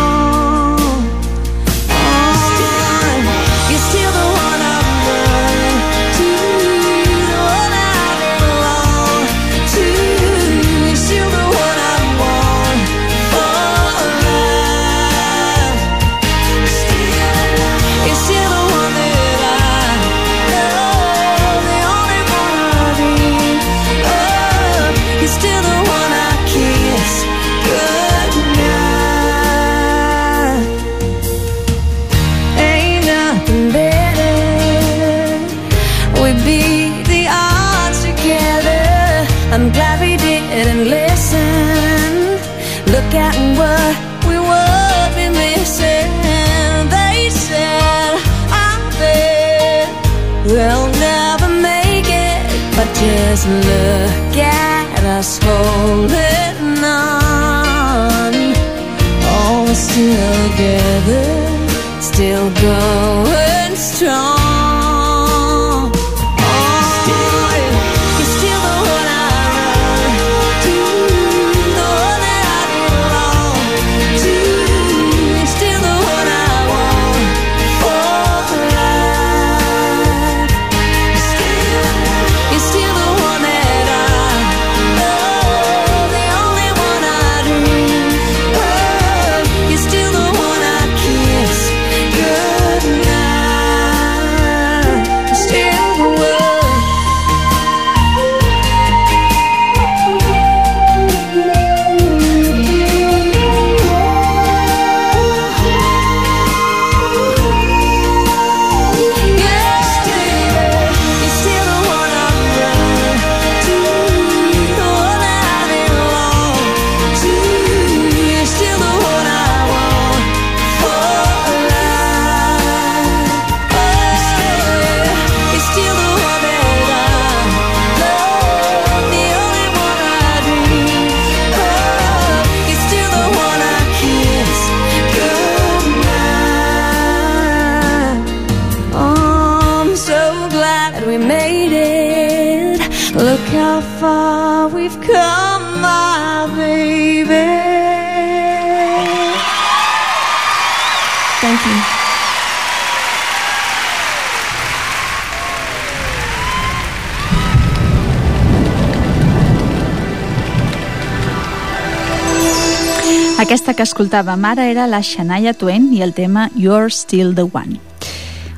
Aquesta 163.55 163.77
que 163.79 163.85
escoltàvem 163.87 164.43
ara 164.49 164.65
era 164.67 164.89
la 164.91 164.99
Shania 164.99 165.53
Twain 165.55 165.85
i 165.95 166.01
el 166.03 166.11
tema 166.11 166.49
You're 166.59 166.91
Still 166.91 167.37
the 167.39 167.45
One. 167.47 167.77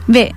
Bé, 0.09 0.31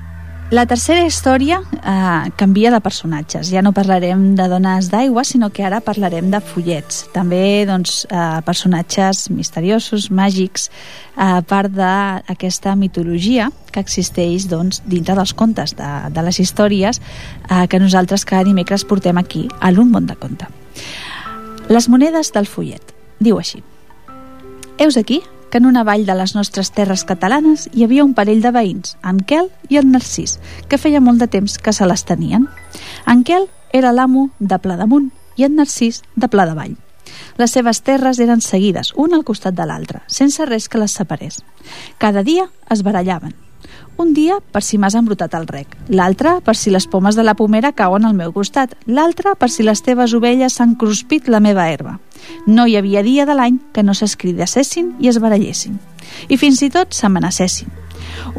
la 0.51 0.65
tercera 0.67 1.05
història 1.07 1.61
eh, 1.77 2.25
canvia 2.35 2.73
de 2.73 2.81
personatges. 2.83 3.53
Ja 3.53 3.63
no 3.63 3.71
parlarem 3.71 4.33
de 4.35 4.49
dones 4.51 4.89
d'aigua, 4.91 5.23
sinó 5.23 5.47
que 5.47 5.63
ara 5.63 5.79
parlarem 5.79 6.27
de 6.27 6.43
follets. 6.43 7.05
També 7.15 7.63
doncs, 7.71 8.01
eh, 8.11 8.41
personatges 8.43 9.29
misteriosos, 9.31 10.09
màgics, 10.11 10.67
a 11.15 11.39
part 11.39 11.71
d'aquesta 11.71 12.75
mitologia 12.75 13.53
que 13.71 13.79
existeix 13.79 14.51
doncs, 14.51 14.83
dintre 14.83 15.15
dels 15.15 15.31
contes, 15.31 15.77
de, 15.79 15.95
de 16.11 16.27
les 16.27 16.43
històries 16.43 16.99
eh, 16.99 17.63
que 17.71 17.79
nosaltres 17.79 18.27
cada 18.27 18.43
dimecres 18.43 18.83
portem 18.83 19.23
aquí, 19.23 19.47
a 19.63 19.71
l'Un 19.71 19.95
món 19.95 20.11
de 20.11 20.19
conte. 20.19 20.51
Les 21.71 21.87
monedes 21.87 22.35
del 22.35 22.51
follet. 22.59 22.97
Diu 23.23 23.39
així. 23.39 23.63
Heus 24.79 24.95
aquí 24.95 25.21
que 25.51 25.57
en 25.57 25.65
una 25.65 25.83
vall 25.83 26.05
de 26.05 26.15
les 26.15 26.35
nostres 26.37 26.69
terres 26.71 27.01
catalanes 27.03 27.65
hi 27.73 27.83
havia 27.83 28.05
un 28.05 28.13
parell 28.15 28.39
de 28.39 28.53
veïns, 28.55 28.93
en 29.03 29.17
Quel 29.19 29.49
i 29.67 29.75
en 29.75 29.89
Narcís, 29.91 30.37
que 30.71 30.79
feia 30.79 31.01
molt 31.03 31.19
de 31.19 31.27
temps 31.27 31.57
que 31.59 31.73
se 31.75 31.87
les 31.89 32.05
tenien. 32.07 32.45
En 33.03 33.25
Quel 33.27 33.49
era 33.75 33.91
l'amo 33.91 34.29
de 34.39 34.59
Pla 34.63 34.77
damunt 34.79 35.09
i 35.35 35.43
en 35.49 35.59
Narcís 35.59 35.99
de 36.15 36.31
Pla 36.31 36.47
davall. 36.47 36.77
Les 37.35 37.51
seves 37.51 37.83
terres 37.83 38.23
eren 38.23 38.39
seguides, 38.39 38.93
una 38.95 39.19
al 39.19 39.27
costat 39.27 39.57
de 39.57 39.67
l'altra, 39.67 40.05
sense 40.07 40.47
res 40.47 40.69
que 40.71 40.79
les 40.79 40.95
separés. 40.95 41.43
Cada 41.97 42.23
dia 42.23 42.47
es 42.71 42.87
barallaven. 42.87 43.35
Un 43.99 44.13
dia 44.15 44.38
per 44.39 44.62
si 44.63 44.77
m'has 44.79 44.95
embrutat 44.95 45.33
el 45.35 45.43
rec, 45.49 45.73
l'altre 45.91 46.38
per 46.45 46.53
si 46.55 46.71
les 46.71 46.85
pomes 46.88 47.17
de 47.19 47.23
la 47.27 47.33
pomera 47.35 47.73
cauen 47.75 48.05
al 48.07 48.13
meu 48.15 48.31
costat, 48.31 48.71
l'altre 48.88 49.33
per 49.35 49.49
si 49.51 49.65
les 49.67 49.81
teves 49.83 50.13
ovelles 50.15 50.53
s'han 50.55 50.77
cruspit 50.79 51.27
la 51.27 51.41
meva 51.43 51.65
herba. 51.67 51.97
No 52.47 52.63
hi 52.63 52.77
havia 52.79 53.03
dia 53.03 53.25
de 53.27 53.35
l'any 53.35 53.57
que 53.75 53.83
no 53.83 53.91
s'escridassessin 53.91 54.93
i 55.03 55.09
es 55.12 55.19
barallessin. 55.19 55.75
I 56.31 56.38
fins 56.39 56.62
i 56.63 56.69
tot 56.71 56.95
s'amenacessin. 56.95 57.67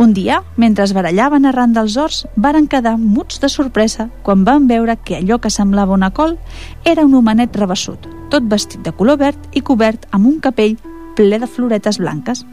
Un 0.01 0.15
dia, 0.17 0.39
mentre 0.57 0.87
es 0.89 0.95
barallaven 0.97 1.45
arran 1.45 1.75
dels 1.77 1.99
horts, 2.01 2.23
varen 2.37 2.65
quedar 2.67 2.97
muts 2.97 3.43
de 3.43 3.51
sorpresa 3.53 4.09
quan 4.25 4.47
van 4.49 4.65
veure 4.71 4.97
que 4.97 5.19
allò 5.19 5.43
que 5.45 5.53
semblava 5.53 5.93
una 5.93 6.09
col 6.11 6.39
era 6.85 7.05
un 7.05 7.13
homenet 7.21 7.61
rebassut, 7.61 8.09
tot 8.33 8.49
vestit 8.49 8.81
de 8.81 8.97
color 8.97 9.21
verd 9.21 9.53
i 9.53 9.61
cobert 9.61 10.09
amb 10.11 10.25
un 10.33 10.41
capell 10.41 10.79
ple 11.21 11.39
de 11.39 11.47
floretes 11.47 12.01
blanques. 12.01 12.47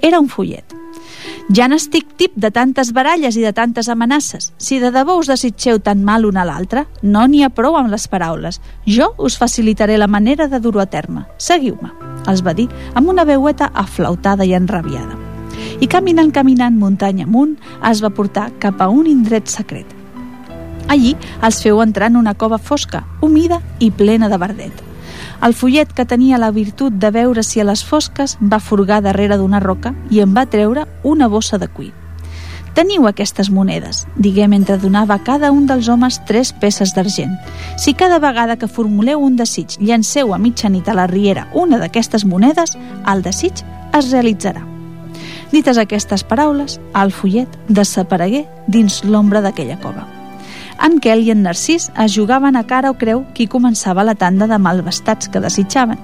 Era 0.00 0.22
un 0.24 0.32
follet. 0.32 0.64
Ja 1.52 1.66
n'estic 1.68 2.14
tip 2.16 2.32
de 2.40 2.48
tantes 2.48 2.94
baralles 2.96 3.36
i 3.36 3.42
de 3.44 3.52
tantes 3.52 3.90
amenaces. 3.92 4.54
Si 4.56 4.78
de 4.80 4.88
debò 4.88 5.18
us 5.20 5.28
desitgeu 5.28 5.76
tan 5.76 6.00
mal 6.00 6.24
una 6.24 6.40
a 6.40 6.48
l'altra, 6.48 6.86
no 7.02 7.26
n'hi 7.28 7.42
ha 7.44 7.50
prou 7.52 7.76
amb 7.76 7.92
les 7.92 8.06
paraules. 8.08 8.62
Jo 8.86 9.10
us 9.18 9.36
facilitaré 9.36 9.98
la 10.00 10.08
manera 10.08 10.48
de 10.48 10.60
dur-ho 10.60 10.80
a 10.80 10.86
terme. 10.86 11.26
Seguiu-me, 11.36 11.90
els 12.32 12.40
va 12.40 12.54
dir, 12.56 12.70
amb 12.94 13.12
una 13.12 13.26
veueta 13.28 13.68
aflautada 13.74 14.48
i 14.48 14.54
enrabiada. 14.56 15.20
I 15.84 15.86
caminant, 15.86 16.32
caminant, 16.32 16.80
muntanya 16.80 17.28
amunt, 17.28 17.58
es 17.90 18.00
va 18.00 18.14
portar 18.14 18.48
cap 18.58 18.80
a 18.80 18.88
un 18.88 19.06
indret 19.06 19.52
secret. 19.52 19.92
Allí 20.88 21.12
els 21.44 21.60
feu 21.60 21.84
entrar 21.84 22.08
en 22.08 22.16
una 22.16 22.34
cova 22.34 22.56
fosca, 22.56 23.04
humida 23.20 23.60
i 23.80 23.90
plena 23.90 24.32
de 24.32 24.40
verdet. 24.40 24.83
El 25.44 25.52
follet, 25.52 25.90
que 25.92 26.06
tenia 26.08 26.38
la 26.40 26.48
virtut 26.56 26.94
de 26.96 27.10
veure 27.12 27.42
si 27.44 27.60
a 27.60 27.66
les 27.68 27.82
fosques, 27.84 28.38
va 28.40 28.62
furgar 28.64 29.02
darrere 29.04 29.36
d'una 29.36 29.60
roca 29.60 29.92
i 30.08 30.22
en 30.24 30.32
va 30.32 30.46
treure 30.48 30.86
una 31.02 31.28
bossa 31.28 31.58
de 31.60 31.68
cuir. 31.68 31.92
Teniu 32.74 33.04
aquestes 33.06 33.50
monedes, 33.52 34.06
digué 34.16 34.48
mentre 34.48 34.78
donava 34.80 35.18
a 35.18 35.22
cada 35.22 35.52
un 35.52 35.68
dels 35.68 35.90
homes 35.92 36.16
tres 36.24 36.54
peces 36.64 36.94
d'argent. 36.96 37.36
Si 37.76 37.92
cada 37.92 38.18
vegada 38.24 38.56
que 38.56 38.72
formuleu 38.72 39.20
un 39.20 39.36
desig 39.36 39.76
llanceu 39.78 40.32
a 40.32 40.40
mitjanit 40.40 40.88
a 40.88 40.96
la 40.96 41.06
riera 41.06 41.46
una 41.52 41.78
d'aquestes 41.78 42.24
monedes, 42.24 42.72
el 43.04 43.22
desig 43.22 43.62
es 43.92 44.10
realitzarà. 44.10 44.64
Dites 45.52 45.78
aquestes 45.78 46.24
paraules, 46.24 46.80
el 46.96 47.12
follet 47.12 47.60
desaparegué 47.68 48.46
dins 48.66 49.02
l'ombra 49.04 49.44
d'aquella 49.44 49.78
cova. 49.78 50.13
En 50.82 50.98
Quel 51.00 51.22
i 51.22 51.30
en 51.30 51.42
Narcís 51.42 51.90
es 52.02 52.14
jugaven 52.16 52.56
a 52.56 52.64
cara 52.66 52.90
o 52.90 52.98
creu 52.98 53.24
qui 53.34 53.46
començava 53.46 54.04
la 54.04 54.16
tanda 54.18 54.48
de 54.50 54.58
malvestats 54.58 55.30
que 55.30 55.40
desitjaven. 55.40 55.98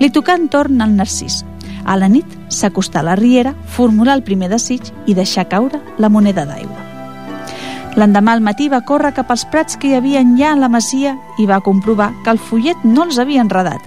Li 0.00 0.10
tocà 0.10 0.34
en 0.34 0.48
torn 0.48 0.80
al 0.82 0.96
Narcís. 0.96 1.44
A 1.84 1.96
la 1.96 2.08
nit 2.08 2.26
s'acostà 2.52 3.00
a 3.00 3.06
la 3.06 3.16
riera, 3.16 3.54
formular 3.66 4.16
el 4.18 4.24
primer 4.26 4.50
desig 4.50 4.90
i 5.06 5.14
deixar 5.14 5.48
caure 5.48 5.80
la 5.98 6.10
moneda 6.10 6.44
d'aigua. 6.44 6.86
L'endemà 7.98 8.36
al 8.36 8.44
matí 8.44 8.68
va 8.70 8.84
córrer 8.86 9.14
cap 9.14 9.30
als 9.30 9.46
prats 9.50 9.78
que 9.78 9.88
hi 9.90 9.96
havia 9.98 10.20
enllà 10.22 10.52
a 10.52 10.58
la 10.58 10.68
masia 10.70 11.16
i 11.38 11.46
va 11.46 11.62
comprovar 11.64 12.12
que 12.24 12.30
el 12.30 12.38
follet 12.38 12.84
no 12.84 13.06
els 13.06 13.18
havia 13.18 13.42
enredat. 13.42 13.80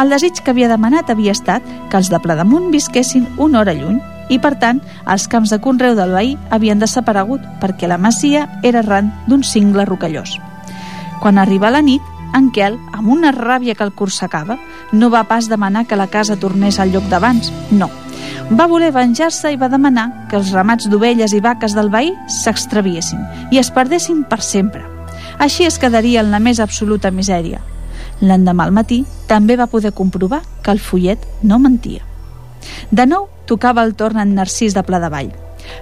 El 0.00 0.12
desig 0.12 0.40
que 0.40 0.54
havia 0.54 0.70
demanat 0.70 1.10
havia 1.10 1.34
estat 1.36 1.66
que 1.90 1.98
els 1.98 2.08
de 2.08 2.20
Pladamunt 2.22 2.70
visquessin 2.72 3.26
una 3.36 3.60
hora 3.60 3.74
lluny 3.74 4.00
i, 4.30 4.38
per 4.38 4.54
tant, 4.62 4.80
els 5.10 5.26
camps 5.28 5.50
de 5.50 5.58
conreu 5.60 5.96
del 5.98 6.14
veí 6.14 6.36
havien 6.54 6.78
desaparegut 6.78 7.44
perquè 7.60 7.90
la 7.90 7.98
masia 7.98 8.46
era 8.62 8.80
arran 8.80 9.10
d'un 9.26 9.42
cingle 9.42 9.84
rocallós. 9.84 10.38
Quan 11.20 11.38
arriba 11.38 11.70
la 11.74 11.82
nit, 11.82 12.02
en 12.32 12.50
Quel, 12.54 12.78
amb 12.94 13.10
una 13.10 13.32
ràbia 13.34 13.74
que 13.74 13.84
el 13.84 13.92
cursacava, 13.92 14.56
no 14.92 15.10
va 15.10 15.24
pas 15.28 15.48
demanar 15.50 15.86
que 15.86 15.98
la 15.98 16.06
casa 16.06 16.38
tornés 16.38 16.78
al 16.78 16.94
lloc 16.94 17.08
d'abans, 17.10 17.50
no. 17.70 17.90
Va 18.50 18.68
voler 18.70 18.92
venjar-se 18.94 19.52
i 19.52 19.58
va 19.58 19.68
demanar 19.70 20.28
que 20.30 20.38
els 20.38 20.52
ramats 20.54 20.88
d'ovelles 20.90 21.34
i 21.34 21.42
vaques 21.42 21.74
del 21.74 21.90
veí 21.90 22.14
s'extraviessin 22.40 23.50
i 23.50 23.58
es 23.58 23.70
perdessin 23.70 24.24
per 24.30 24.40
sempre. 24.42 24.84
Així 25.38 25.66
es 25.66 25.78
quedaria 25.78 26.20
en 26.22 26.30
la 26.30 26.40
més 26.42 26.60
absoluta 26.60 27.10
misèria. 27.10 27.60
L'endemà 28.20 28.66
al 28.66 28.74
matí 28.76 29.04
també 29.26 29.56
va 29.56 29.70
poder 29.70 29.94
comprovar 29.96 30.42
que 30.62 30.74
el 30.74 30.82
follet 30.82 31.26
no 31.42 31.58
mentia. 31.58 32.09
De 32.90 33.06
nou 33.06 33.28
tocava 33.46 33.84
el 33.86 33.94
torn 33.94 34.20
en 34.22 34.34
Narcís 34.34 34.74
de 34.74 34.82
Pla 34.86 35.00
de 35.02 35.10
Vall. 35.12 35.30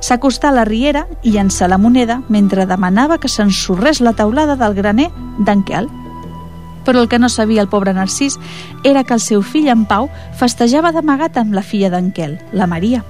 S'acostà 0.01 0.51
a 0.51 0.57
la 0.57 0.67
riera 0.69 1.07
i 1.23 1.33
llançà 1.35 1.69
la 1.69 1.79
moneda 1.79 2.21
mentre 2.29 2.67
demanava 2.67 3.19
que 3.19 3.31
s'ensorrés 3.31 4.01
la 4.01 4.13
taulada 4.13 4.57
del 4.57 4.75
graner 4.75 5.09
d'en 5.39 5.65
Quel. 5.65 5.89
Però 6.85 7.03
el 7.03 7.09
que 7.09 7.19
no 7.19 7.29
sabia 7.29 7.61
el 7.61 7.69
pobre 7.69 7.93
Narcís 7.93 8.39
era 8.85 9.05
que 9.05 9.15
el 9.15 9.21
seu 9.21 9.43
fill 9.43 9.69
en 9.69 9.85
Pau 9.87 10.09
festejava 10.39 10.93
d'amagat 10.93 11.37
amb 11.37 11.53
la 11.53 11.63
filla 11.63 11.91
d'en 11.93 12.13
Quel, 12.17 12.39
la 12.53 12.67
Maria. 12.67 13.05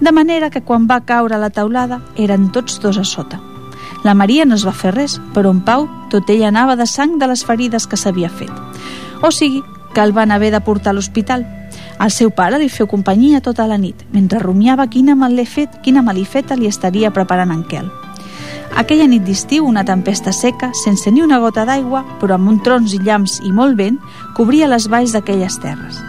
De 0.00 0.12
manera 0.12 0.50
que 0.50 0.62
quan 0.62 0.86
va 0.86 1.02
caure 1.04 1.38
la 1.38 1.50
taulada 1.50 2.00
eren 2.16 2.50
tots 2.52 2.80
dos 2.80 2.98
a 2.98 3.04
sota. 3.04 3.40
La 4.04 4.14
Maria 4.14 4.44
no 4.44 4.54
es 4.54 4.66
va 4.66 4.76
fer 4.76 4.92
res, 4.94 5.16
però 5.34 5.50
en 5.50 5.64
Pau 5.66 5.88
tot 6.12 6.30
ell 6.30 6.44
anava 6.46 6.76
de 6.76 6.86
sang 6.86 7.18
de 7.18 7.26
les 7.26 7.42
ferides 7.44 7.88
que 7.90 7.98
s'havia 7.98 8.30
fet. 8.30 8.52
O 9.22 9.32
sigui, 9.32 9.64
que 9.94 10.04
el 10.04 10.12
van 10.12 10.30
haver 10.30 10.52
de 10.52 10.60
portar 10.60 10.92
a 10.92 10.94
l'hospital. 10.94 11.46
El 11.96 12.10
seu 12.12 12.30
pare 12.30 12.58
li 12.60 12.68
feu 12.68 12.86
companyia 12.86 13.40
tota 13.40 13.64
la 13.66 13.78
nit, 13.80 14.02
mentre 14.12 14.42
rumiava 14.42 14.84
quina, 14.92 15.14
malefet, 15.16 15.80
quina 15.82 16.02
malifeta 16.04 16.56
li 16.56 16.68
estaria 16.68 17.10
preparant 17.10 17.54
en 17.54 17.62
Quel. 17.70 17.88
Aquella 18.76 19.06
nit 19.08 19.24
d'estiu, 19.24 19.64
una 19.64 19.86
tempesta 19.88 20.34
seca, 20.36 20.68
sense 20.76 21.08
ni 21.10 21.22
una 21.24 21.38
gota 21.40 21.64
d'aigua, 21.64 22.02
però 22.20 22.36
amb 22.36 22.50
un 22.52 22.60
trons 22.60 22.92
i 22.92 23.00
llamps 23.00 23.38
i 23.48 23.52
molt 23.52 23.78
vent, 23.80 23.96
cobria 24.36 24.68
les 24.68 24.90
valls 24.92 25.16
d'aquelles 25.16 25.56
terres. 25.62 26.02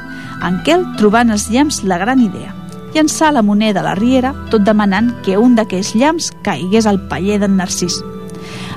En 0.44 0.60
Quel, 0.68 0.84
trobant 1.00 1.32
els 1.32 1.48
llamps, 1.54 1.80
la 1.88 2.02
gran 2.04 2.20
idea. 2.20 2.52
Llançar 2.94 3.32
la 3.32 3.46
moneda 3.46 3.80
a 3.80 3.88
la 3.88 3.96
riera, 3.96 4.34
tot 4.52 4.68
demanant 4.68 5.14
que 5.24 5.40
un 5.40 5.56
d'aquells 5.56 5.96
llamps 5.96 6.34
caigués 6.44 6.86
al 6.86 7.00
paller 7.08 7.40
d'en 7.40 7.56
Narcís. 7.56 8.02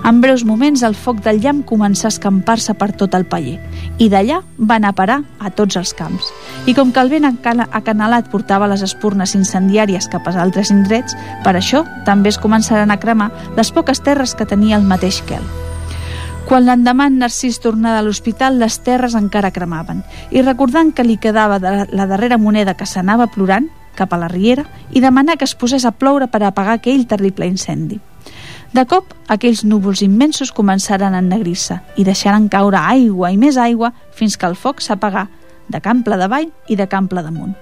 En 0.00 0.22
breus 0.22 0.46
moments 0.48 0.80
el 0.86 0.94
foc 0.96 1.18
del 1.20 1.42
llamp 1.44 1.60
començà 1.68 2.06
a 2.08 2.12
escampar-se 2.14 2.72
per 2.80 2.88
tot 2.96 3.12
el 3.18 3.26
paller 3.28 3.58
i 4.00 4.08
d'allà 4.08 4.38
va 4.56 4.78
anar 4.80 4.94
a 4.94 4.96
parar 4.96 5.18
a 5.38 5.50
tots 5.52 5.76
els 5.76 5.92
camps. 5.94 6.30
I 6.64 6.74
com 6.74 6.88
que 6.90 7.02
el 7.04 7.12
vent 7.12 7.28
acanalat 7.28 8.30
portava 8.32 8.68
les 8.70 8.80
espurnes 8.86 9.36
incendiàries 9.36 10.08
cap 10.08 10.26
als 10.26 10.40
altres 10.40 10.72
indrets, 10.72 11.16
per 11.44 11.52
això 11.54 11.84
també 12.08 12.32
es 12.32 12.40
començaran 12.40 12.90
a 12.90 12.98
cremar 13.02 13.28
les 13.58 13.72
poques 13.76 14.00
terres 14.00 14.34
que 14.34 14.48
tenia 14.48 14.80
el 14.80 14.88
mateix 14.88 15.20
Quel. 15.28 15.44
Quan 16.48 16.64
l'endemà 16.64 17.06
en 17.06 17.20
Narcís 17.20 17.60
tornà 17.62 17.92
de 17.94 18.02
l'hospital, 18.02 18.56
les 18.58 18.80
terres 18.82 19.14
encara 19.14 19.52
cremaven, 19.52 20.00
i 20.32 20.40
recordant 20.42 20.94
que 20.96 21.04
li 21.04 21.20
quedava 21.20 21.60
de 21.60 21.84
la 21.92 22.08
darrera 22.10 22.40
moneda 22.40 22.74
que 22.74 22.88
s'anava 22.88 23.28
plorant, 23.30 23.68
cap 23.94 24.14
a 24.16 24.18
la 24.18 24.32
riera, 24.32 24.64
i 24.90 25.04
demanar 25.04 25.36
que 25.36 25.44
es 25.44 25.54
posés 25.54 25.84
a 25.84 25.92
ploure 25.92 26.26
per 26.32 26.42
apagar 26.42 26.80
aquell 26.80 27.06
terrible 27.06 27.46
incendi. 27.46 28.00
De 28.70 28.84
cop, 28.86 29.08
aquells 29.26 29.64
núvols 29.66 29.98
immensos 30.04 30.52
començaren 30.54 31.16
a 31.16 31.18
ennegrir-se 31.18 31.80
i 31.98 32.04
deixaren 32.06 32.46
caure 32.48 32.78
aigua 32.78 33.32
i 33.34 33.38
més 33.38 33.56
aigua 33.58 33.90
fins 34.14 34.36
que 34.38 34.46
el 34.46 34.54
foc 34.54 34.78
s'apagà 34.84 35.24
de 35.70 35.80
cample 35.82 36.18
davall 36.20 36.46
i 36.70 36.76
de 36.78 36.86
cample 36.86 37.24
damunt. 37.26 37.56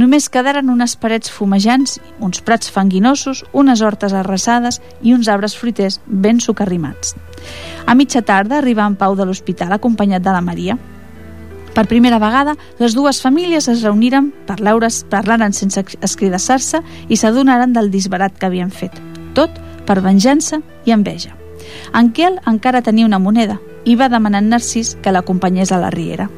Només 0.00 0.30
quedaren 0.32 0.70
unes 0.72 0.94
parets 0.96 1.28
fumejants, 1.28 1.98
uns 2.16 2.40
prats 2.40 2.70
fanguinosos, 2.72 3.42
unes 3.52 3.82
hortes 3.84 4.14
arrasades 4.16 4.80
i 5.02 5.12
uns 5.12 5.28
arbres 5.28 5.52
fruiters 5.52 5.98
ben 6.06 6.40
socarrimats. 6.40 7.12
A 7.84 7.92
mitja 7.94 8.22
tarda 8.24 8.56
arribà 8.62 8.86
en 8.88 8.96
Pau 8.96 9.16
de 9.18 9.26
l'hospital 9.28 9.76
acompanyat 9.76 10.24
de 10.24 10.32
la 10.32 10.40
Maria. 10.40 10.78
Per 11.76 11.84
primera 11.88 12.20
vegada, 12.20 12.56
les 12.80 12.96
dues 12.96 13.20
famílies 13.20 13.68
es 13.68 13.84
reuniren, 13.84 14.32
parlaren 14.48 15.52
sense 15.52 15.84
escridassar-se 16.00 16.80
i 17.08 17.20
s'adonaren 17.20 17.76
del 17.76 17.92
disbarat 17.92 18.38
que 18.38 18.48
havien 18.48 18.72
fet. 18.72 18.96
Tot 19.36 19.60
per 19.86 20.00
venjança 20.00 20.60
i 20.84 20.92
enveja. 20.92 21.36
En 21.94 22.10
Quel 22.12 22.38
encara 22.46 22.82
tenia 22.82 23.06
una 23.06 23.20
moneda 23.22 23.58
i 23.84 23.96
va 23.96 24.08
demanar 24.08 24.42
a 24.42 24.46
Narcís 24.46 24.96
que 25.02 25.12
l'acompanyés 25.12 25.72
a 25.72 25.80
la 25.82 25.90
riera. 25.90 26.28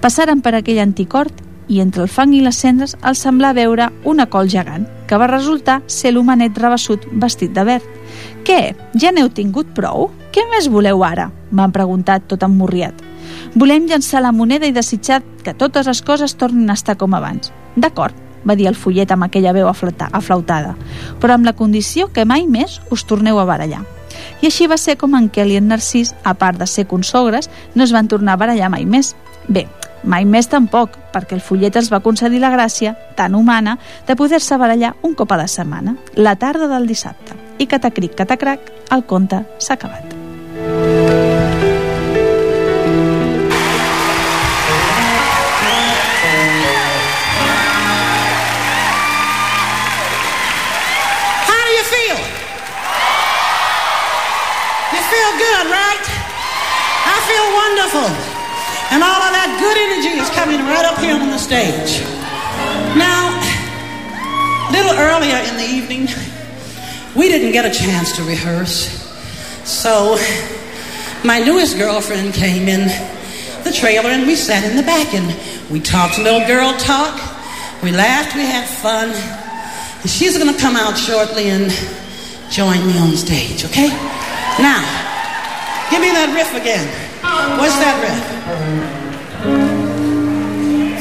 Passaren 0.00 0.42
per 0.42 0.54
aquell 0.54 0.82
antic 0.82 1.14
hort 1.14 1.42
i 1.68 1.80
entre 1.80 2.02
el 2.04 2.10
fang 2.10 2.34
i 2.34 2.42
les 2.44 2.58
cendres 2.58 2.96
els 3.00 3.22
semblà 3.24 3.52
veure 3.56 3.88
una 4.04 4.26
col 4.26 4.50
gegant, 4.50 4.84
que 5.08 5.18
va 5.18 5.30
resultar 5.30 5.80
ser 5.86 6.12
l'homenet 6.12 6.58
rebassut 6.58 7.06
vestit 7.12 7.54
de 7.56 7.64
verd. 7.64 7.86
Què? 8.44 8.74
Ja 8.98 9.12
n'heu 9.12 9.30
tingut 9.30 9.70
prou? 9.76 10.10
Què 10.34 10.44
més 10.50 10.68
voleu 10.68 11.04
ara? 11.06 11.30
M'han 11.50 11.72
preguntat 11.72 12.26
tot 12.28 12.42
emmorriat. 12.42 12.94
Volem 13.54 13.86
llançar 13.88 14.22
la 14.22 14.32
moneda 14.32 14.66
i 14.66 14.74
desitjar 14.74 15.22
que 15.44 15.54
totes 15.54 15.86
les 15.86 16.02
coses 16.02 16.34
tornin 16.36 16.70
a 16.70 16.76
estar 16.76 16.96
com 16.98 17.14
abans. 17.14 17.52
D'acord, 17.76 18.16
va 18.48 18.56
dir 18.56 18.66
el 18.68 18.76
follet 18.76 19.10
amb 19.10 19.24
aquella 19.24 19.52
veu 19.52 19.68
aflauta- 19.68 20.10
aflautada, 20.12 20.76
però 21.20 21.34
amb 21.34 21.44
la 21.46 21.52
condició 21.52 22.12
que 22.12 22.24
mai 22.24 22.46
més 22.46 22.80
us 22.90 23.04
torneu 23.04 23.38
a 23.38 23.44
barallar. 23.44 23.82
I 24.42 24.46
així 24.46 24.66
va 24.66 24.76
ser 24.76 24.96
com 24.98 25.14
en 25.14 25.28
Kelly 25.30 25.54
i 25.54 25.56
en 25.56 25.68
Narcís, 25.68 26.14
a 26.24 26.34
part 26.34 26.58
de 26.58 26.66
ser 26.66 26.86
consogres, 26.86 27.50
no 27.74 27.84
es 27.84 27.92
van 27.92 28.08
tornar 28.08 28.34
a 28.34 28.36
barallar 28.36 28.70
mai 28.70 28.84
més. 28.84 29.16
Bé, 29.48 29.66
mai 30.04 30.24
més 30.24 30.48
tampoc, 30.48 30.98
perquè 31.12 31.34
el 31.34 31.40
follet 31.40 31.76
els 31.76 31.90
va 31.92 32.00
concedir 32.00 32.40
la 32.40 32.52
gràcia, 32.54 32.96
tan 33.16 33.34
humana, 33.34 33.78
de 34.06 34.16
poder-se 34.16 34.56
barallar 34.56 34.96
un 35.02 35.14
cop 35.14 35.32
a 35.32 35.36
la 35.36 35.48
setmana, 35.48 35.96
la 36.14 36.36
tarda 36.36 36.68
del 36.68 36.86
dissabte. 36.86 37.34
I 37.58 37.66
catacric, 37.66 38.14
catacrac, 38.14 38.72
el 38.90 39.04
conte 39.06 39.44
s'ha 39.58 39.74
acabat. 39.74 40.21
And 57.92 59.04
all 59.04 59.20
of 59.20 59.32
that 59.36 59.52
good 59.60 59.76
energy 59.76 60.16
is 60.16 60.30
coming 60.32 60.56
right 60.64 60.88
up 60.88 60.96
here 60.96 61.12
on 61.12 61.28
the 61.28 61.36
stage. 61.36 62.00
Now, 62.96 63.36
a 64.64 64.72
little 64.72 64.96
earlier 64.96 65.36
in 65.44 65.60
the 65.60 65.68
evening, 65.68 66.08
we 67.12 67.28
didn't 67.28 67.52
get 67.52 67.68
a 67.68 67.70
chance 67.70 68.16
to 68.16 68.22
rehearse. 68.24 68.88
So, 69.68 70.16
my 71.22 71.38
newest 71.38 71.76
girlfriend 71.76 72.32
came 72.32 72.66
in 72.66 72.88
the 73.62 73.72
trailer 73.72 74.08
and 74.08 74.26
we 74.26 74.36
sat 74.36 74.64
in 74.64 74.74
the 74.74 74.82
back 74.82 75.12
and 75.12 75.28
we 75.70 75.78
talked 75.78 76.16
a 76.16 76.22
little 76.22 76.46
girl 76.48 76.72
talk. 76.78 77.20
We 77.82 77.92
laughed, 77.92 78.34
we 78.34 78.48
had 78.48 78.64
fun. 78.64 79.12
And 80.00 80.08
she's 80.08 80.32
to 80.40 80.56
come 80.56 80.76
out 80.76 80.96
shortly 80.96 81.50
and 81.50 81.68
join 82.48 82.86
me 82.86 82.96
on 82.96 83.12
stage, 83.20 83.66
okay? 83.66 83.92
Now, 84.56 84.80
give 85.92 86.00
me 86.00 86.08
that 86.08 86.32
riff 86.32 86.56
again. 86.56 87.11
What's 87.58 87.78
that 87.80 87.96
riff? 88.02 88.18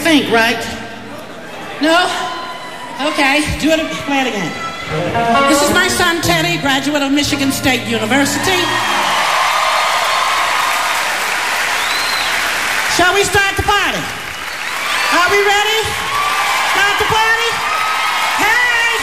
Think, 0.04 0.32
right? 0.32 0.62
No? 1.82 2.06
Okay, 3.12 3.42
do 3.60 3.72
it, 3.72 3.80
play 4.06 4.22
it 4.22 4.28
again. 4.30 4.52
This 5.50 5.62
is 5.64 5.74
my 5.74 5.88
son 5.88 6.22
Teddy, 6.22 6.62
graduate 6.62 7.02
of 7.02 7.12
Michigan 7.12 7.52
State 7.52 7.88
University. 7.88 8.62
Shall 12.96 13.14
we 13.14 13.24
start 13.24 13.56
the 13.56 13.64
party? 13.64 14.04
Are 15.18 15.30
we 15.32 15.40
ready? 15.42 15.82
Start 16.76 16.96
the 17.00 17.08
party? 17.08 17.50
Hey! 18.40 19.00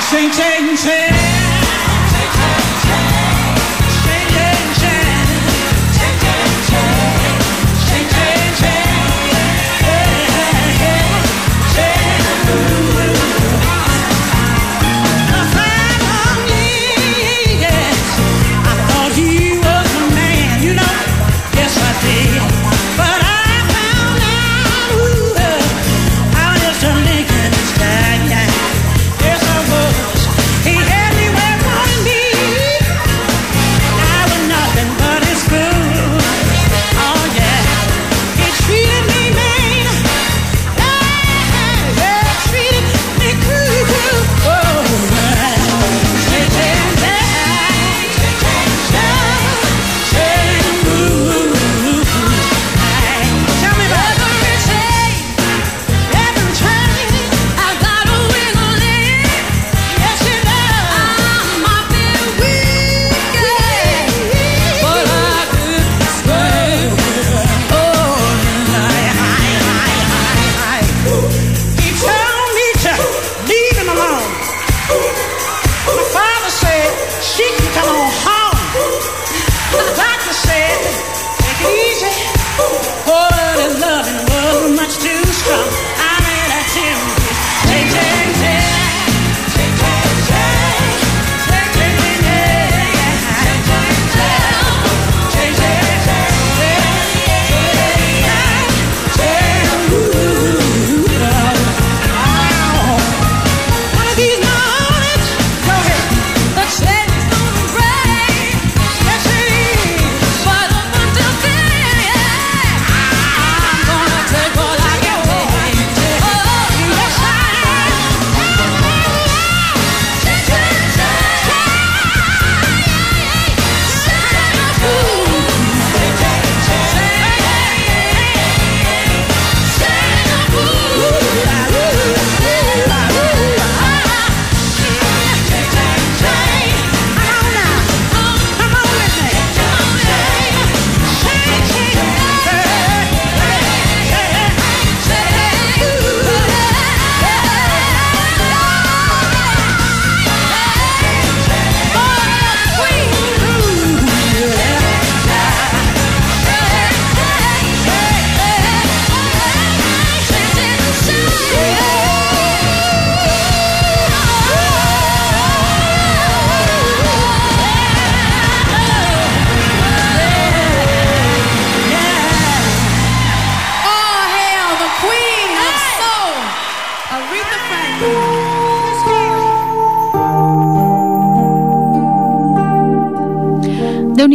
Sing, 0.00 0.32
sing, 0.32 0.76
sing. 0.76 1.35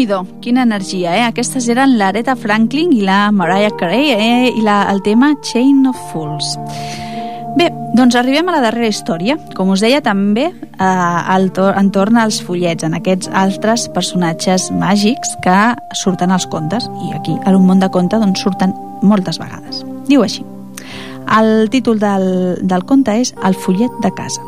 Nhi 0.01 0.25
quina 0.41 0.63
energia, 0.63 1.13
eh? 1.15 1.25
Aquestes 1.27 1.67
eren 1.69 1.97
l'Aretha 1.97 2.35
Franklin 2.35 2.91
i 2.93 3.01
la 3.05 3.31
Mariah 3.31 3.71
Carey, 3.77 4.11
eh? 4.11 4.49
I 4.49 4.61
la, 4.61 4.87
el 4.91 5.01
tema 5.01 5.33
Chain 5.43 5.85
of 5.87 5.97
Fools. 6.11 6.55
Bé, 7.57 7.67
doncs 7.93 8.15
arribem 8.15 8.47
a 8.47 8.55
la 8.55 8.61
darrera 8.63 8.89
història. 8.89 9.37
Com 9.53 9.69
us 9.69 9.83
deia, 9.83 10.01
també 10.01 10.47
eh, 10.47 10.85
al 10.85 11.51
to 11.53 11.67
entorn 11.77 12.17
als 12.17 12.39
follets, 12.41 12.83
en 12.83 12.95
aquests 12.97 13.29
altres 13.33 13.89
personatges 13.93 14.71
màgics 14.71 15.35
que 15.43 15.57
surten 15.99 16.31
als 16.31 16.47
contes, 16.47 16.87
i 17.05 17.13
aquí, 17.17 17.35
a 17.45 17.53
un 17.57 17.67
món 17.67 17.83
de 17.83 17.91
conte, 17.91 18.17
doncs 18.17 18.41
surten 18.41 18.73
moltes 19.03 19.37
vegades. 19.41 19.83
Diu 20.07 20.25
així. 20.25 20.45
El 21.31 21.69
títol 21.69 21.99
del, 21.99 22.25
del 22.63 22.87
conte 22.89 23.19
és 23.21 23.35
El 23.45 23.53
follet 23.53 24.01
de 24.01 24.11
casa. 24.17 24.41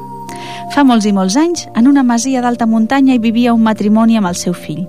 Fa 0.74 0.82
molts 0.88 1.06
i 1.06 1.14
molts 1.14 1.38
anys, 1.38 1.68
en 1.78 1.88
una 1.88 2.02
masia 2.02 2.42
d'alta 2.42 2.66
muntanya 2.66 3.14
hi 3.14 3.22
vivia 3.22 3.54
un 3.54 3.62
matrimoni 3.62 4.18
amb 4.18 4.32
el 4.32 4.40
seu 4.40 4.58
fill. 4.58 4.88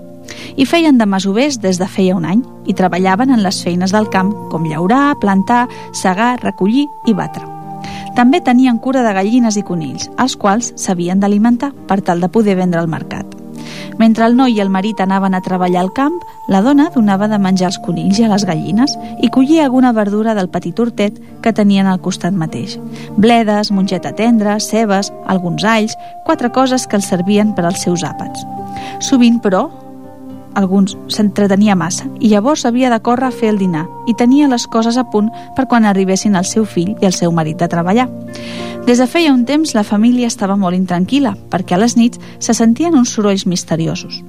I 0.56 0.66
feien 0.66 0.98
de 0.98 1.06
masovers 1.06 1.58
des 1.60 1.80
de 1.80 1.88
feia 1.90 2.16
un 2.16 2.24
any 2.24 2.42
i 2.66 2.74
treballaven 2.74 3.30
en 3.34 3.42
les 3.42 3.62
feines 3.64 3.92
del 3.92 4.08
camp, 4.10 4.32
com 4.50 4.66
llaurar, 4.68 5.18
plantar, 5.20 5.66
segar, 5.92 6.36
recollir 6.42 6.86
i 7.06 7.14
batre. 7.14 7.50
També 8.14 8.40
tenien 8.40 8.78
cura 8.78 9.02
de 9.02 9.12
gallines 9.12 9.56
i 9.58 9.64
conills, 9.66 10.10
els 10.22 10.36
quals 10.38 10.72
s'havien 10.78 11.20
d'alimentar 11.20 11.72
per 11.88 12.00
tal 12.00 12.22
de 12.22 12.30
poder 12.30 12.54
vendre 12.60 12.80
al 12.80 12.88
mercat. 12.88 13.26
Mentre 13.98 14.26
el 14.26 14.36
noi 14.36 14.56
i 14.56 14.60
el 14.62 14.70
marit 14.70 15.00
anaven 15.00 15.34
a 15.34 15.40
treballar 15.42 15.82
al 15.82 15.92
camp, 15.94 16.16
la 16.50 16.60
dona 16.62 16.88
donava 16.94 17.28
de 17.30 17.38
menjar 17.38 17.68
als 17.70 17.78
conills 17.82 18.18
i 18.18 18.26
a 18.26 18.30
les 18.32 18.44
gallines 18.46 18.96
i 19.22 19.30
collia 19.34 19.64
alguna 19.66 19.92
verdura 19.94 20.34
del 20.34 20.50
petit 20.50 20.78
hortet 20.80 21.20
que 21.42 21.52
tenien 21.52 21.86
al 21.86 22.00
costat 22.02 22.34
mateix. 22.34 22.78
Bledes, 23.16 23.70
mongeta 23.70 24.14
tendra, 24.18 24.58
cebes, 24.60 25.12
alguns 25.26 25.64
alls, 25.64 25.96
quatre 26.26 26.50
coses 26.50 26.88
que 26.88 26.98
els 26.98 27.08
servien 27.10 27.54
per 27.54 27.66
als 27.68 27.86
seus 27.86 28.02
àpats. 28.06 28.42
Sovint, 29.00 29.40
però, 29.42 29.68
alguns 30.54 30.96
s'entretenia 31.08 31.74
massa 31.74 32.06
i 32.20 32.30
llavors 32.32 32.64
havia 32.64 32.90
de 32.90 33.00
córrer 33.02 33.28
a 33.28 33.34
fer 33.34 33.50
el 33.52 33.58
dinar 33.58 33.84
i 34.06 34.14
tenia 34.14 34.48
les 34.48 34.66
coses 34.66 34.96
a 34.96 35.04
punt 35.10 35.30
per 35.56 35.66
quan 35.68 35.84
arribessin 35.84 36.36
el 36.36 36.46
seu 36.48 36.64
fill 36.64 36.94
i 37.00 37.06
el 37.06 37.12
seu 37.16 37.32
marit 37.32 37.58
de 37.58 37.68
treballar. 37.68 38.08
Des 38.86 39.00
de 39.00 39.06
feia 39.08 39.32
un 39.32 39.44
temps 39.48 39.74
la 39.74 39.84
família 39.84 40.28
estava 40.28 40.56
molt 40.60 40.76
intranquil·la 40.76 41.34
perquè 41.50 41.76
a 41.76 41.80
les 41.80 41.96
nits 41.96 42.20
se 42.38 42.54
sentien 42.54 42.94
uns 42.94 43.14
sorolls 43.16 43.46
misteriosos. 43.46 44.22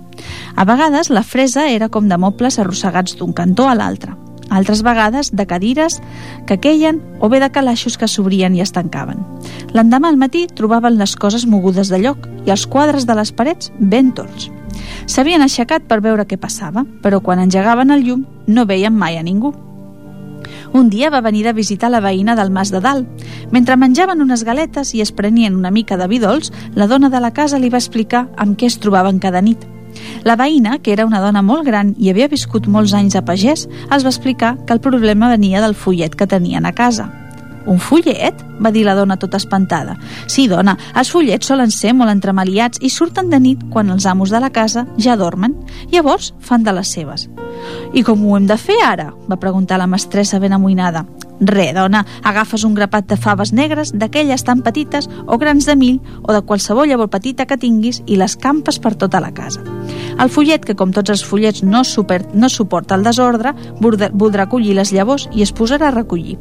A 0.56 0.64
vegades 0.64 1.10
la 1.10 1.24
fresa 1.24 1.68
era 1.70 1.90
com 1.90 2.08
de 2.08 2.18
mobles 2.18 2.60
arrossegats 2.60 3.18
d'un 3.20 3.34
cantó 3.36 3.68
a 3.68 3.76
l'altre, 3.76 4.16
altres 4.50 4.84
vegades 4.84 5.32
de 5.36 5.46
cadires 5.46 6.02
que 6.48 6.60
queien 6.60 7.02
o 7.20 7.30
bé 7.30 7.42
de 7.44 7.52
calaixos 7.52 7.98
que 7.98 8.08
s'obrien 8.08 8.56
i 8.56 8.64
es 8.64 8.72
tancaven. 8.72 9.20
L'endemà 9.74 10.08
al 10.10 10.22
matí 10.22 10.46
trobaven 10.48 11.00
les 11.02 11.16
coses 11.16 11.46
mogudes 11.46 11.92
de 11.92 12.00
lloc 12.00 12.30
i 12.46 12.54
els 12.56 12.68
quadres 12.68 13.06
de 13.10 13.18
les 13.18 13.34
parets 13.36 13.74
ben 13.80 14.14
torts. 14.16 14.55
S'havien 15.06 15.42
aixecat 15.42 15.86
per 15.88 16.02
veure 16.02 16.26
què 16.26 16.38
passava, 16.42 16.86
però 17.04 17.22
quan 17.22 17.40
engegaven 17.40 17.92
el 17.92 18.04
llum 18.06 18.26
no 18.48 18.66
veien 18.66 18.96
mai 18.96 19.18
a 19.18 19.24
ningú. 19.24 19.54
Un 20.76 20.90
dia 20.90 21.10
va 21.10 21.22
venir 21.24 21.46
de 21.46 21.54
visitar 21.54 21.90
la 21.90 22.02
veïna 22.04 22.36
del 22.36 22.52
Mas 22.52 22.72
de 22.72 22.82
Dalt. 22.84 23.08
Mentre 23.52 23.78
menjaven 23.80 24.22
unes 24.22 24.44
galetes 24.44 24.94
i 24.94 25.02
es 25.02 25.14
prenien 25.16 25.56
una 25.56 25.72
mica 25.72 25.98
de 25.98 26.08
vi 26.12 26.20
dolç, 26.20 26.52
la 26.76 26.88
dona 26.88 27.10
de 27.10 27.22
la 27.24 27.32
casa 27.32 27.60
li 27.60 27.70
va 27.70 27.80
explicar 27.80 28.28
amb 28.36 28.60
què 28.60 28.68
es 28.68 28.80
trobaven 28.84 29.20
cada 29.24 29.42
nit. 29.42 29.64
La 30.28 30.36
veïna, 30.36 30.80
que 30.84 30.92
era 30.92 31.06
una 31.06 31.22
dona 31.24 31.42
molt 31.42 31.64
gran 31.66 31.94
i 31.98 32.10
havia 32.12 32.28
viscut 32.28 32.68
molts 32.68 32.94
anys 32.94 33.16
a 33.16 33.24
pagès, 33.24 33.70
els 33.90 34.04
va 34.04 34.12
explicar 34.12 34.58
que 34.66 34.76
el 34.76 34.84
problema 34.84 35.32
venia 35.32 35.62
del 35.64 35.78
follet 35.80 36.16
que 36.16 36.28
tenien 36.28 36.66
a 36.66 36.74
casa. 36.76 37.08
Un 37.66 37.80
follet? 37.80 38.44
va 38.56 38.72
dir 38.72 38.86
la 38.86 38.96
dona 38.96 39.18
tota 39.20 39.38
espantada. 39.38 39.98
Sí, 40.32 40.48
dona, 40.48 40.78
els 40.96 41.12
follets 41.12 41.50
solen 41.50 41.74
ser 41.74 41.94
molt 41.94 42.14
entremaliats 42.14 42.80
i 42.82 42.90
surten 42.90 43.30
de 43.30 43.40
nit 43.40 43.66
quan 43.74 43.90
els 43.92 44.06
amos 44.06 44.32
de 44.32 44.40
la 44.40 44.52
casa 44.54 44.86
ja 44.98 45.18
dormen. 45.20 45.58
Llavors 45.92 46.34
fan 46.40 46.64
de 46.64 46.74
les 46.76 46.88
seves. 46.88 47.28
I 47.94 48.04
com 48.04 48.24
ho 48.26 48.38
hem 48.38 48.48
de 48.48 48.58
fer 48.58 48.80
ara? 48.86 49.12
va 49.30 49.42
preguntar 49.42 49.80
la 49.82 49.88
mestressa 49.88 50.40
ben 50.40 50.54
amoïnada. 50.54 51.06
Re, 51.48 51.72
dona, 51.74 52.06
agafes 52.24 52.64
un 52.66 52.74
grapat 52.76 53.08
de 53.10 53.18
faves 53.18 53.54
negres, 53.54 53.94
d'aquelles 53.94 54.44
tan 54.44 54.62
petites, 54.66 55.10
o 55.28 55.38
grans 55.38 55.66
de 55.66 55.76
mill, 55.76 56.02
o 56.24 56.34
de 56.34 56.42
qualsevol 56.42 56.90
llavor 56.90 57.10
petita 57.14 57.46
que 57.46 57.58
tinguis, 57.58 58.02
i 58.06 58.18
les 58.18 58.36
campes 58.36 58.80
per 58.80 58.96
tota 58.96 59.22
la 59.22 59.34
casa. 59.34 59.64
El 60.20 60.32
follet, 60.32 60.64
que 60.64 60.76
com 60.80 60.94
tots 60.96 61.12
els 61.12 61.24
follets 61.28 61.64
no, 61.64 61.84
super, 61.84 62.22
no 62.34 62.50
suporta 62.50 62.96
el 62.96 63.04
desordre, 63.04 63.54
voldrà, 63.82 64.48
collir 64.50 64.76
les 64.78 64.94
llavors 64.96 65.28
i 65.36 65.44
es 65.44 65.52
posarà 65.54 65.90
a 65.90 65.96
recollir. 65.96 66.38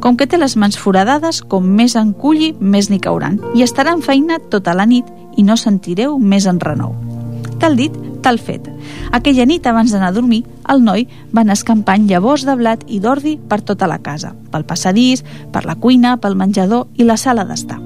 Com 0.00 0.16
que 0.16 0.28
té 0.30 0.38
les 0.38 0.56
mans 0.56 0.78
foradades, 0.78 1.42
com 1.42 1.66
més 1.66 1.96
en 1.98 2.12
culli, 2.14 2.52
més 2.60 2.90
n'hi 2.90 3.00
cauran, 3.02 3.40
i 3.54 3.66
estarà 3.66 3.96
en 3.96 4.02
feina 4.02 4.38
tota 4.50 4.74
la 4.74 4.86
nit 4.86 5.08
i 5.36 5.42
no 5.42 5.56
sentireu 5.56 6.18
més 6.18 6.46
enrenou. 6.46 6.94
Tal 7.60 7.76
dit, 7.76 7.94
tal 8.22 8.38
fet. 8.38 8.68
Aquella 9.16 9.46
nit, 9.48 9.66
abans 9.66 9.92
d'anar 9.92 10.12
a 10.12 10.16
dormir, 10.16 10.44
el 10.72 10.84
noi 10.84 11.06
va 11.34 11.42
anar 11.42 11.56
escampant 11.58 12.06
llavors 12.10 12.46
de 12.46 12.54
blat 12.58 12.84
i 12.86 13.00
d'ordi 13.00 13.36
per 13.48 13.60
tota 13.62 13.88
la 13.90 13.98
casa, 14.02 14.34
pel 14.52 14.66
passadís, 14.68 15.24
per 15.52 15.64
la 15.66 15.76
cuina, 15.76 16.16
pel 16.16 16.36
menjador 16.36 16.88
i 16.96 17.04
la 17.04 17.16
sala 17.16 17.44
d'estar. 17.44 17.80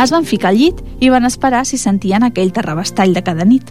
Es 0.00 0.10
van 0.10 0.24
ficar 0.26 0.50
al 0.50 0.58
llit 0.58 0.80
i 1.00 1.10
van 1.10 1.26
esperar 1.26 1.64
si 1.66 1.78
sentien 1.78 2.24
aquell 2.26 2.52
terrabastall 2.52 3.14
de 3.14 3.22
cada 3.22 3.44
nit. 3.44 3.70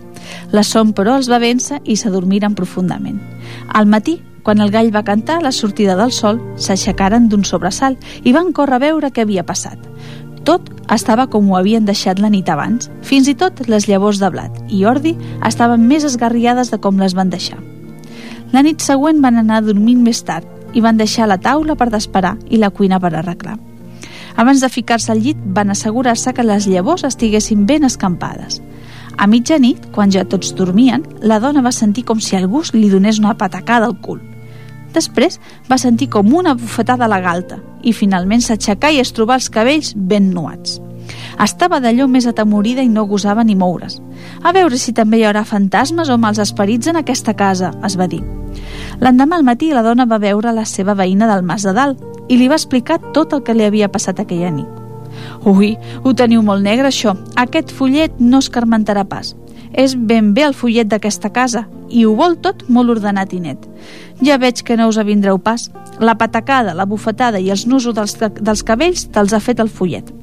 La 0.52 0.64
son, 0.64 0.94
però, 0.96 1.18
els 1.20 1.30
va 1.32 1.42
vèncer 1.44 1.82
i 1.84 1.98
s'adormiren 2.00 2.56
profundament. 2.56 3.20
Al 3.68 3.88
matí, 3.88 4.22
quan 4.44 4.60
el 4.60 4.72
gall 4.72 4.92
va 4.96 5.06
cantar 5.08 5.42
la 5.44 5.52
sortida 5.52 5.96
del 6.00 6.12
sol, 6.12 6.40
s'aixecaren 6.56 7.30
d'un 7.32 7.44
sobresalt 7.48 8.00
i 8.24 8.36
van 8.36 8.52
córrer 8.52 8.80
a 8.80 8.86
veure 8.88 9.12
què 9.12 9.24
havia 9.24 9.46
passat. 9.48 9.80
Tot 10.44 10.68
estava 10.92 11.30
com 11.32 11.50
ho 11.50 11.56
havien 11.56 11.86
deixat 11.88 12.20
la 12.20 12.32
nit 12.32 12.50
abans. 12.52 12.90
Fins 13.02 13.30
i 13.32 13.36
tot 13.36 13.64
les 13.68 13.88
llavors 13.88 14.20
de 14.20 14.32
blat 14.32 14.60
i 14.68 14.84
ordi 14.86 15.16
estaven 15.48 15.88
més 15.88 16.04
esgarriades 16.04 16.72
de 16.72 16.82
com 16.84 17.00
les 17.00 17.16
van 17.16 17.32
deixar. 17.32 17.62
La 18.54 18.62
nit 18.62 18.84
següent 18.86 19.18
van 19.22 19.40
anar 19.42 19.64
dormint 19.66 20.02
més 20.06 20.20
tard 20.22 20.78
i 20.78 20.82
van 20.82 20.98
deixar 20.98 21.26
la 21.30 21.40
taula 21.42 21.74
per 21.78 21.90
desperar 21.90 22.36
i 22.54 22.60
la 22.62 22.70
cuina 22.70 23.00
per 23.02 23.10
arreglar. 23.16 23.58
Abans 24.38 24.62
de 24.62 24.70
ficar-se 24.70 25.12
al 25.12 25.22
llit, 25.22 25.38
van 25.56 25.74
assegurar-se 25.74 26.34
que 26.34 26.46
les 26.46 26.68
llavors 26.70 27.04
estiguessin 27.06 27.66
ben 27.66 27.84
escampades. 27.84 28.62
A 29.18 29.28
mitjanit, 29.30 29.90
quan 29.94 30.14
ja 30.14 30.26
tots 30.26 30.54
dormien, 30.58 31.04
la 31.22 31.40
dona 31.40 31.62
va 31.66 31.74
sentir 31.74 32.06
com 32.06 32.22
si 32.22 32.38
algú 32.38 32.64
li 32.74 32.90
donés 32.90 33.20
una 33.22 33.36
patacada 33.38 33.90
al 33.90 34.00
cul. 34.02 34.22
Després 34.94 35.40
va 35.70 35.82
sentir 35.82 36.10
com 36.14 36.34
una 36.34 36.54
bufetada 36.54 37.06
a 37.06 37.10
la 37.10 37.22
galta 37.22 37.58
i 37.82 37.94
finalment 37.94 38.42
s'aixecà 38.42 38.94
i 38.94 39.02
es 39.02 39.14
trobà 39.14 39.38
els 39.42 39.50
cabells 39.50 39.94
ben 39.98 40.30
nuats. 40.34 40.80
Estava 41.42 41.80
d'allò 41.82 42.08
més 42.08 42.28
atemorida 42.30 42.84
i 42.84 42.90
no 42.90 43.06
gosava 43.10 43.44
ni 43.44 43.56
moure's. 43.56 44.00
A 44.44 44.54
veure 44.54 44.78
si 44.78 44.94
també 44.94 45.20
hi 45.20 45.26
haurà 45.28 45.44
fantasmes 45.48 46.10
o 46.10 46.18
mals 46.18 46.40
esperits 46.40 46.88
en 46.88 47.00
aquesta 47.00 47.34
casa, 47.34 47.74
es 47.86 47.98
va 47.98 48.08
dir. 48.08 48.22
L'endemà 49.02 49.40
al 49.40 49.48
matí 49.48 49.72
la 49.74 49.84
dona 49.84 50.06
va 50.06 50.22
veure 50.22 50.54
la 50.54 50.66
seva 50.66 50.94
veïna 50.94 51.28
del 51.32 51.44
Mas 51.44 51.66
de 51.66 51.74
Dalt 51.74 52.30
i 52.30 52.38
li 52.38 52.48
va 52.48 52.60
explicar 52.60 53.02
tot 53.14 53.34
el 53.34 53.44
que 53.44 53.56
li 53.58 53.66
havia 53.66 53.92
passat 53.92 54.20
aquella 54.20 54.52
nit. 54.54 54.70
Ui, 55.46 55.76
ho 56.04 56.14
teniu 56.14 56.42
molt 56.42 56.64
negre, 56.64 56.88
això. 56.90 57.16
Aquest 57.36 57.72
follet 57.72 58.20
no 58.20 58.40
es 58.40 58.50
carmentarà 58.50 59.04
pas. 59.06 59.36
És 59.74 59.96
ben 59.98 60.34
bé 60.34 60.46
el 60.46 60.54
follet 60.54 60.90
d'aquesta 60.90 61.32
casa 61.34 61.66
i 61.90 62.06
ho 62.06 62.14
vol 62.18 62.38
tot 62.42 62.64
molt 62.70 62.94
ordenat 62.94 63.34
i 63.34 63.42
net. 63.42 63.66
Ja 64.22 64.38
veig 64.42 64.64
que 64.66 64.78
no 64.78 64.88
us 64.90 65.00
avindreu 65.02 65.40
pas. 65.42 65.70
La 66.00 66.16
patacada, 66.18 66.74
la 66.74 66.86
bufetada 66.90 67.42
i 67.42 67.50
els 67.54 67.68
nusos 67.68 67.96
dels, 67.98 68.18
dels 68.18 68.64
cabells 68.64 69.08
te'ls 69.14 69.34
ha 69.34 69.42
fet 69.42 69.60
el 69.60 69.70
follet. 69.70 70.14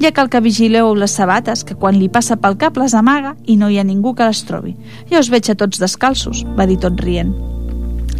Ja 0.00 0.10
cal 0.12 0.28
que 0.28 0.42
vigileu 0.42 0.94
les 0.98 1.14
sabates, 1.14 1.62
que 1.64 1.76
quan 1.78 1.98
li 1.98 2.10
passa 2.10 2.36
pel 2.36 2.58
cap 2.58 2.76
les 2.80 2.94
amaga 2.98 3.36
i 3.46 3.56
no 3.56 3.70
hi 3.70 3.78
ha 3.78 3.86
ningú 3.86 4.14
que 4.14 4.26
les 4.26 4.44
trobi. 4.48 4.74
Ja 5.10 5.20
us 5.22 5.30
veig 5.30 5.50
a 5.50 5.58
tots 5.58 5.80
descalços, 5.80 6.44
va 6.58 6.66
dir 6.66 6.80
tot 6.82 6.98
rient. 7.00 7.34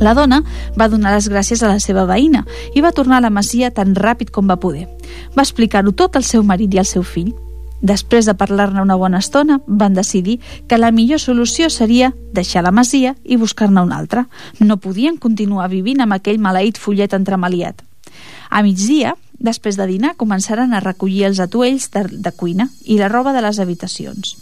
La 0.03 0.15
dona 0.15 0.41
va 0.79 0.89
donar 0.91 1.15
les 1.15 1.29
gràcies 1.31 1.63
a 1.63 1.71
la 1.71 1.79
seva 1.79 2.05
veïna 2.07 2.43
i 2.75 2.83
va 2.83 2.93
tornar 2.93 3.21
a 3.21 3.25
la 3.27 3.31
masia 3.31 3.71
tan 3.71 3.95
ràpid 3.95 4.33
com 4.35 4.51
va 4.51 4.59
poder. 4.59 4.89
Va 5.37 5.43
explicar-ho 5.43 5.93
tot 5.93 6.17
al 6.17 6.27
seu 6.27 6.43
marit 6.43 6.75
i 6.75 6.83
al 6.83 6.89
seu 6.89 7.03
fill. 7.03 7.33
Després 7.85 8.27
de 8.27 8.35
parlar-ne 8.35 8.81
una 8.83 8.97
bona 8.97 9.21
estona, 9.21 9.61
van 9.67 9.95
decidir 9.95 10.39
que 10.67 10.79
la 10.79 10.91
millor 10.91 11.21
solució 11.21 11.69
seria 11.71 12.15
deixar 12.33 12.65
la 12.65 12.73
masia 12.73 13.15
i 13.25 13.37
buscar-ne 13.37 13.83
una 13.83 13.99
altra. 13.99 14.27
No 14.59 14.79
podien 14.81 15.19
continuar 15.19 15.69
vivint 15.69 16.01
amb 16.01 16.17
aquell 16.17 16.41
maleït 16.41 16.81
follet 16.81 17.13
entremaliat. 17.13 17.85
A 18.51 18.63
migdia, 18.63 19.15
després 19.39 19.77
de 19.77 19.87
dinar, 19.87 20.15
començaren 20.17 20.75
a 20.75 20.81
recollir 20.81 21.25
els 21.29 21.41
atuells 21.41 21.91
de, 21.95 22.07
de 22.11 22.33
cuina 22.33 22.69
i 22.85 22.99
la 22.99 23.09
roba 23.09 23.33
de 23.33 23.43
les 23.45 23.61
habitacions. 23.61 24.37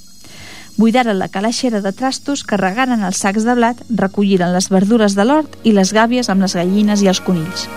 Buidaren 0.76 1.18
la 1.18 1.28
calaixera 1.28 1.82
de 1.84 1.92
trastos, 1.92 2.44
carregaren 2.48 3.02
els 3.04 3.20
sacs 3.20 3.44
de 3.44 3.54
blat, 3.54 3.82
recolliren 3.90 4.54
les 4.54 4.70
verdures 4.72 5.14
de 5.14 5.26
l'hort 5.28 5.58
i 5.68 5.74
les 5.76 5.92
gàbies 5.92 6.30
amb 6.32 6.40
les 6.46 6.56
gallines 6.56 7.02
i 7.04 7.10
els 7.12 7.20
conills. 7.20 7.68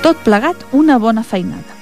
Tot 0.00 0.16
plegat, 0.24 0.56
una 0.72 0.96
bona 0.98 1.22
feinada. 1.22 1.76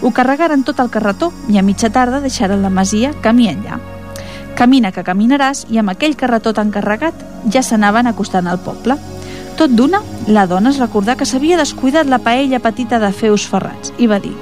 Ho 0.00 0.12
carregaren 0.14 0.62
tot 0.62 0.78
al 0.78 0.92
carretó 0.94 1.32
i 1.50 1.58
a 1.58 1.64
mitja 1.66 1.90
tarda 1.90 2.22
deixaren 2.22 2.62
la 2.62 2.70
masia 2.70 3.10
camí 3.24 3.48
enllà. 3.50 3.80
Camina 4.58 4.92
que 4.94 5.02
caminaràs 5.06 5.66
i 5.70 5.78
amb 5.78 5.90
aquell 5.90 6.14
carretó 6.18 6.52
tan 6.54 6.70
carregat 6.74 7.18
ja 7.50 7.62
s'anaven 7.62 8.06
acostant 8.06 8.46
al 8.46 8.62
poble. 8.62 8.94
Tot 9.58 9.72
d'una, 9.74 9.98
la 10.30 10.44
dona 10.46 10.70
es 10.70 10.76
recordà 10.78 11.16
que 11.18 11.26
s'havia 11.26 11.56
descuidat 11.58 12.06
la 12.06 12.20
paella 12.22 12.60
petita 12.62 13.00
de 13.02 13.08
feus 13.10 13.42
ferrats 13.50 13.90
i 13.98 14.06
va 14.06 14.20
dir 14.22 14.36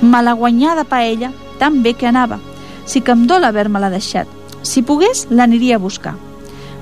«Malaguanyada 0.00 0.84
paella, 0.86 1.32
tan 1.58 1.80
bé 1.82 1.96
que 1.98 2.06
anava. 2.06 2.38
Sí 2.86 3.00
que 3.02 3.10
em 3.10 3.24
dol 3.26 3.42
haver-me-la 3.44 3.88
deixat. 3.90 4.28
Si 4.62 4.84
pogués, 4.86 5.24
l'aniria 5.28 5.74
a 5.74 5.82
buscar. 5.82 6.12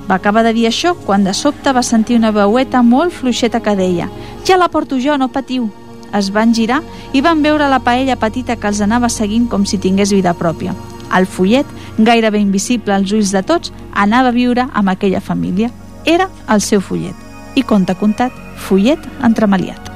Va 0.04 0.18
acabar 0.18 0.42
de 0.44 0.52
dir 0.52 0.66
això 0.68 0.92
quan 1.06 1.24
de 1.24 1.32
sobte 1.32 1.72
va 1.72 1.82
sentir 1.82 2.18
una 2.20 2.30
veueta 2.30 2.82
molt 2.82 3.14
fluixeta 3.16 3.62
que 3.64 3.74
deia 3.78 4.10
«Ja 4.44 4.58
la 4.60 4.68
porto 4.68 4.98
jo, 5.00 5.16
no 5.16 5.30
patiu!» 5.32 5.70
Es 6.12 6.28
van 6.32 6.52
girar 6.52 6.82
i 7.12 7.22
van 7.24 7.40
veure 7.42 7.70
la 7.72 7.80
paella 7.80 8.18
petita 8.20 8.56
que 8.56 8.68
els 8.68 8.82
anava 8.84 9.08
seguint 9.08 9.46
com 9.48 9.64
si 9.64 9.78
tingués 9.80 10.12
vida 10.12 10.34
pròpia. 10.36 10.74
El 11.16 11.24
follet, 11.24 11.72
gairebé 11.96 12.44
invisible 12.44 12.92
als 12.92 13.16
ulls 13.16 13.32
de 13.32 13.42
tots, 13.42 13.72
anava 13.94 14.28
a 14.28 14.36
viure 14.36 14.68
amb 14.74 14.92
aquella 14.92 15.24
família. 15.24 15.72
Era 16.04 16.28
el 16.52 16.60
seu 16.60 16.84
follet. 16.84 17.27
I 17.54 17.62
conte 17.62 17.94
contat, 17.94 18.32
follet 18.56 18.98
entremaliat. 19.22 19.87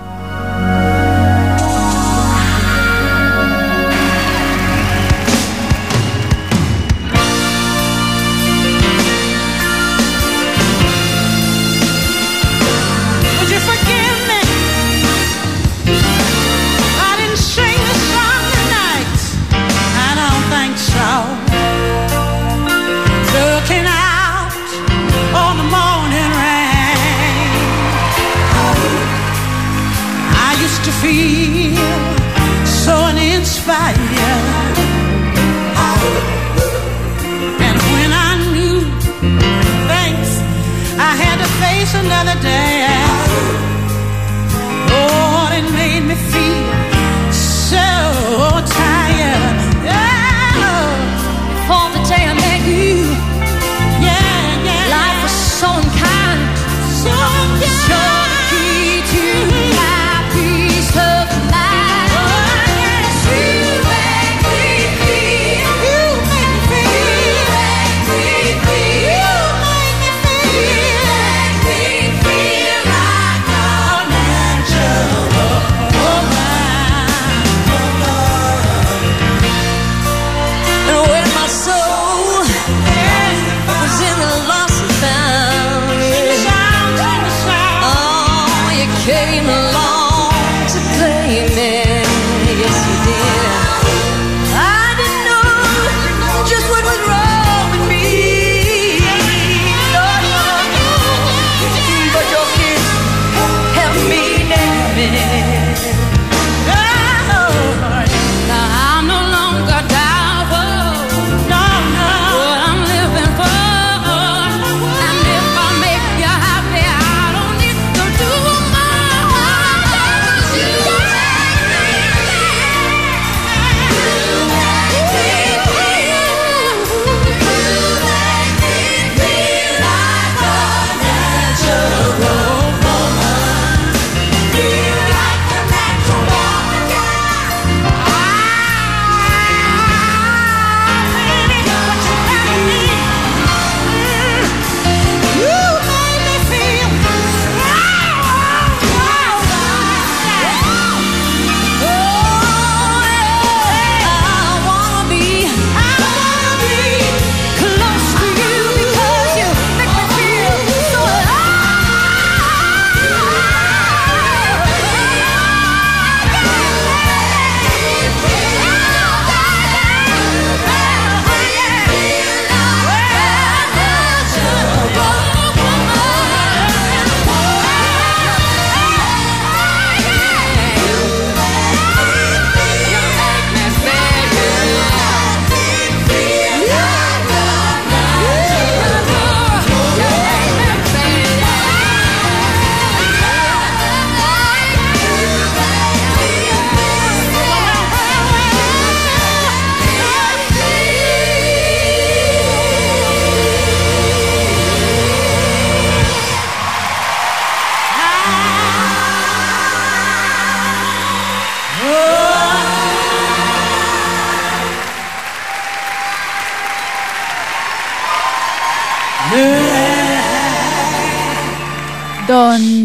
Another 42.04 42.40
day. 42.40 42.71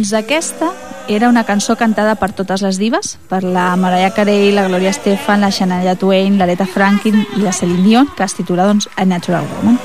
Doncs 0.07 0.23
aquesta 0.23 0.67
era 1.09 1.27
una 1.27 1.43
cançó 1.43 1.75
cantada 1.75 2.13
per 2.15 2.29
totes 2.31 2.61
les 2.63 2.77
divas, 2.79 3.17
per 3.27 3.41
la 3.43 3.75
Mariah 3.75 4.13
Carey, 4.15 4.53
la 4.55 4.63
Gloria 4.63 4.93
Estefan, 4.93 5.41
la 5.43 5.49
Shania 5.51 5.97
Twain, 5.99 6.37
l'Aretha 6.39 6.63
Franklin 6.63 7.25
i 7.35 7.41
la 7.41 7.51
Celine 7.51 7.83
Dion, 7.83 8.07
que 8.15 8.23
es 8.23 8.37
titula 8.37 8.63
doncs, 8.69 8.87
A 8.95 9.03
Natural 9.03 9.43
Woman. 9.43 9.75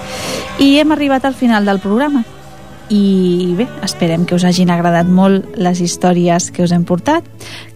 I 0.62 0.77
hem 0.79 0.95
arribat 0.95 1.27
al 1.27 1.35
final 1.35 1.66
del 1.66 1.81
programa. 1.83 2.23
I 2.87 3.57
bé, 3.59 3.66
esperem 3.83 4.23
que 4.23 4.37
us 4.39 4.45
hagin 4.47 4.70
agradat 4.70 5.11
molt 5.11 5.59
les 5.59 5.81
històries 5.83 6.53
que 6.55 6.62
us 6.62 6.70
hem 6.70 6.87
portat, 6.87 7.27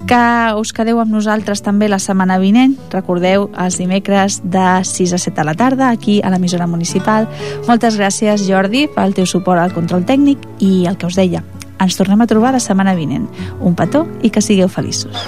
que 0.06 0.22
us 0.54 0.70
quedeu 0.70 1.02
amb 1.02 1.18
nosaltres 1.18 1.64
també 1.66 1.90
la 1.90 1.98
setmana 1.98 2.38
vinent, 2.38 2.78
recordeu, 2.94 3.48
els 3.58 3.80
dimecres 3.82 4.38
de 4.44 4.68
6 4.86 5.16
a 5.18 5.22
7 5.26 5.42
a 5.42 5.48
la 5.50 5.58
tarda, 5.58 5.90
aquí 5.90 6.20
a 6.22 6.30
l'emissora 6.30 6.70
municipal. 6.70 7.26
Moltes 7.66 7.98
gràcies, 7.98 8.46
Jordi, 8.46 8.86
pel 8.86 9.18
teu 9.18 9.26
suport 9.26 9.58
al 9.58 9.74
control 9.74 10.06
tècnic 10.06 10.46
i 10.60 10.86
el 10.86 10.94
que 10.94 11.10
us 11.10 11.18
deia, 11.18 11.42
ens 11.80 11.96
tornem 11.98 12.20
a 12.22 12.30
trobar 12.30 12.54
la 12.56 12.62
setmana 12.62 12.96
vinent. 12.96 13.28
Un 13.60 13.74
petó 13.74 14.06
i 14.22 14.30
que 14.30 14.44
sigueu 14.44 14.68
feliços. 14.68 15.26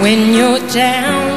when 0.00 0.32
you're 0.32 0.60
down 0.68 1.27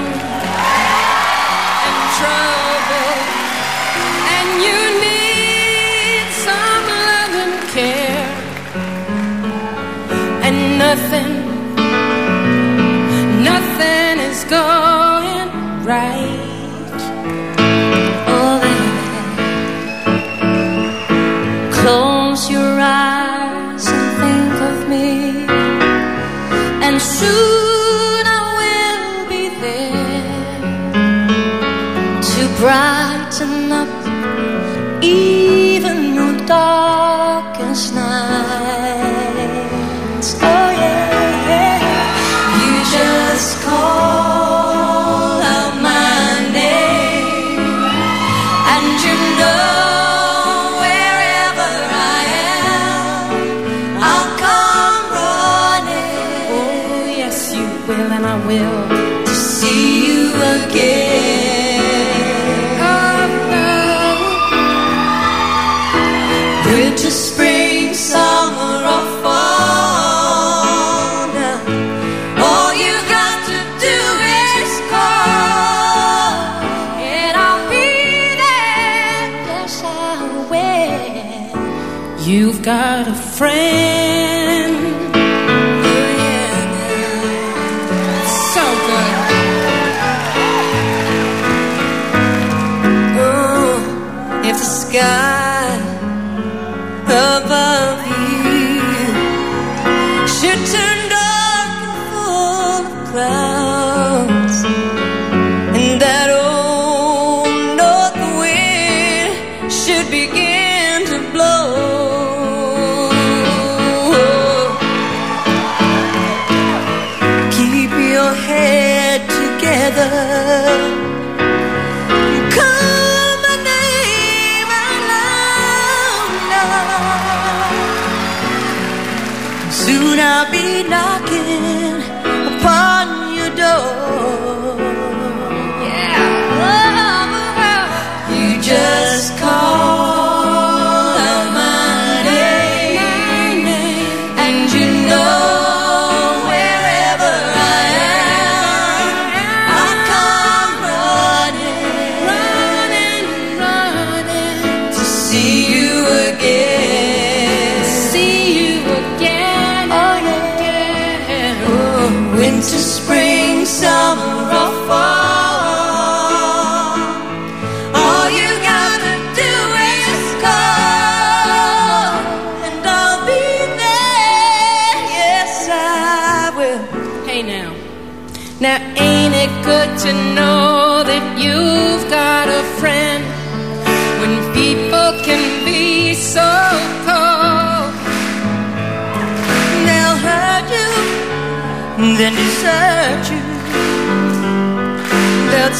be 130.72 130.84
knocking. 130.84 131.31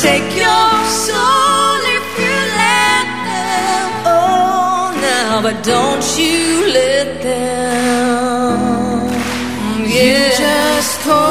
take 0.02 0.36
your 0.36 0.74
soul 1.06 1.80
if 1.98 2.06
you 2.22 2.38
let 2.64 3.08
them. 3.30 3.88
Oh, 4.18 4.98
now, 5.00 5.42
but 5.44 5.64
don't 5.64 6.06
you 6.18 6.74
let 6.74 7.22
them. 7.22 8.58
You 9.96 10.16
just 10.44 11.02
call. 11.02 11.31